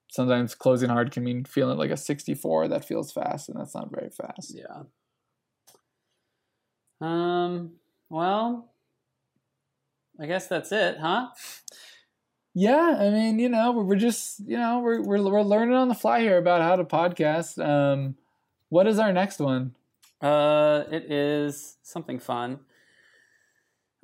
[0.09, 3.91] sometimes closing hard can mean feeling like a 64 that feels fast and that's not
[3.91, 4.55] very fast.
[4.55, 4.83] Yeah.
[7.01, 7.73] Um.
[8.09, 8.73] Well,
[10.21, 11.29] I guess that's it, huh?
[12.55, 15.95] Yeah, I mean, you know, we're, just, you know, we're, we're we're learning on the
[15.95, 17.63] fly here about how to podcast.
[17.63, 18.17] Um
[18.69, 19.75] what is our next one?
[20.21, 22.61] Uh, it is something fun.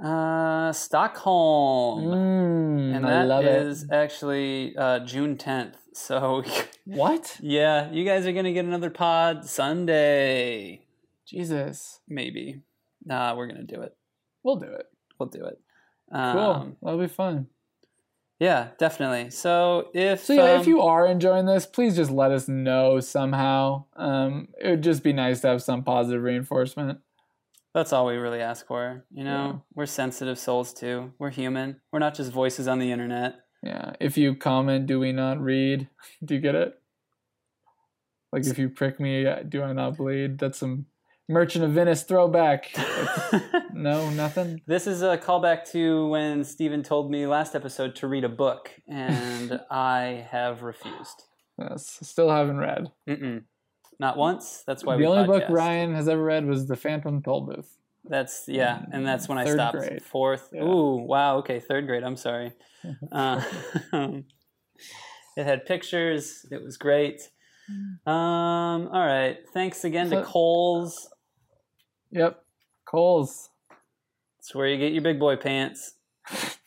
[0.03, 5.77] Uh, Stockholm, Mm, and I love is actually uh, June tenth.
[5.95, 6.43] So
[6.85, 7.37] What?
[7.41, 10.87] yeah, you guys are gonna get another pod Sunday,
[11.27, 12.01] Jesus.
[12.09, 12.63] maybe.
[13.05, 13.97] Nah, we're gonna do it.
[14.43, 14.87] We'll do it.
[15.19, 15.61] We'll do it.
[16.11, 16.21] Cool.
[16.21, 17.47] Um, That'll be fun.
[18.41, 19.31] yeah, definitely.
[19.31, 23.01] So if So yeah, um, if you are enjoying this, please just let us know
[23.01, 23.85] somehow.
[23.97, 26.99] Um, it would just be nice to have some positive reinforcement.
[27.75, 29.05] That's all we really ask for.
[29.11, 29.59] You know, Yeah.
[29.75, 31.13] we're sensitive souls too.
[31.19, 31.81] We're human.
[31.91, 33.37] We're not just voices on the internet.
[33.63, 33.93] Yeah.
[34.01, 35.89] If you comment, do we not read?
[36.25, 36.79] Do you get it?
[38.33, 40.39] Like if you prick me, uh, do I not bleed?
[40.39, 40.87] That's some
[41.29, 42.71] Merchant of Venice throwback.
[43.75, 44.63] no, nothing.
[44.67, 48.71] this is a callback to when Stephen told me last episode to read a book,
[48.89, 51.25] and I have refused.
[51.59, 52.91] Yes, still haven't read.
[53.07, 53.45] Mm-mm.
[53.99, 54.65] Not once.
[54.67, 55.45] That's why the only book.
[55.51, 57.69] Ryan has ever read was The Phantom Tollbooth.
[58.05, 59.79] That's yeah, and that's when I stopped.
[59.79, 60.03] grade.
[60.03, 60.49] Fourth.
[60.53, 60.63] Yeah.
[60.63, 61.39] Ooh, wow.
[61.39, 62.03] Okay, third grade.
[62.03, 62.53] I'm sorry.
[63.13, 63.41] Uh,
[65.37, 66.45] it had pictures.
[66.51, 67.23] It was great.
[68.05, 68.89] Um.
[68.93, 69.39] All right.
[69.55, 71.09] Thanks again to Kohl's.
[72.11, 72.43] Yep,
[72.85, 73.51] Kohl's
[74.41, 75.95] It's where you get your big boy pants.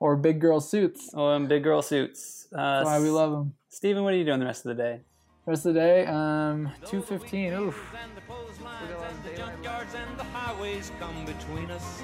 [0.00, 1.10] or Big Girl Suits.
[1.14, 2.46] Oh, and big girl suits.
[2.52, 3.54] Uh, That's why we love them.
[3.70, 5.00] Stephen, what are you doing the rest of the day?
[5.46, 7.52] Rest of the day, um, two fifteen.
[7.52, 7.78] Oof.
[8.02, 12.02] And the clotheslines and the junkyards and the highways come between us.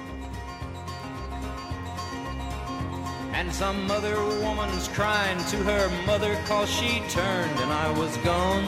[3.33, 4.15] And some other
[4.45, 8.63] woman's crying to her mother cause she turned and I was gone.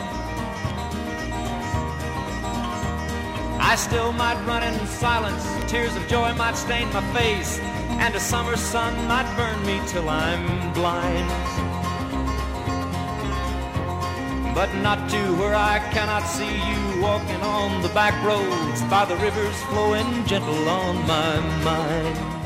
[3.61, 8.19] I still might run in silence, tears of joy might stain my face, and a
[8.19, 11.82] summer sun might burn me till I'm blind
[14.53, 19.15] but not to where I cannot see you walking on the back roads by the
[19.17, 22.42] rivers flowing gentle on my mind.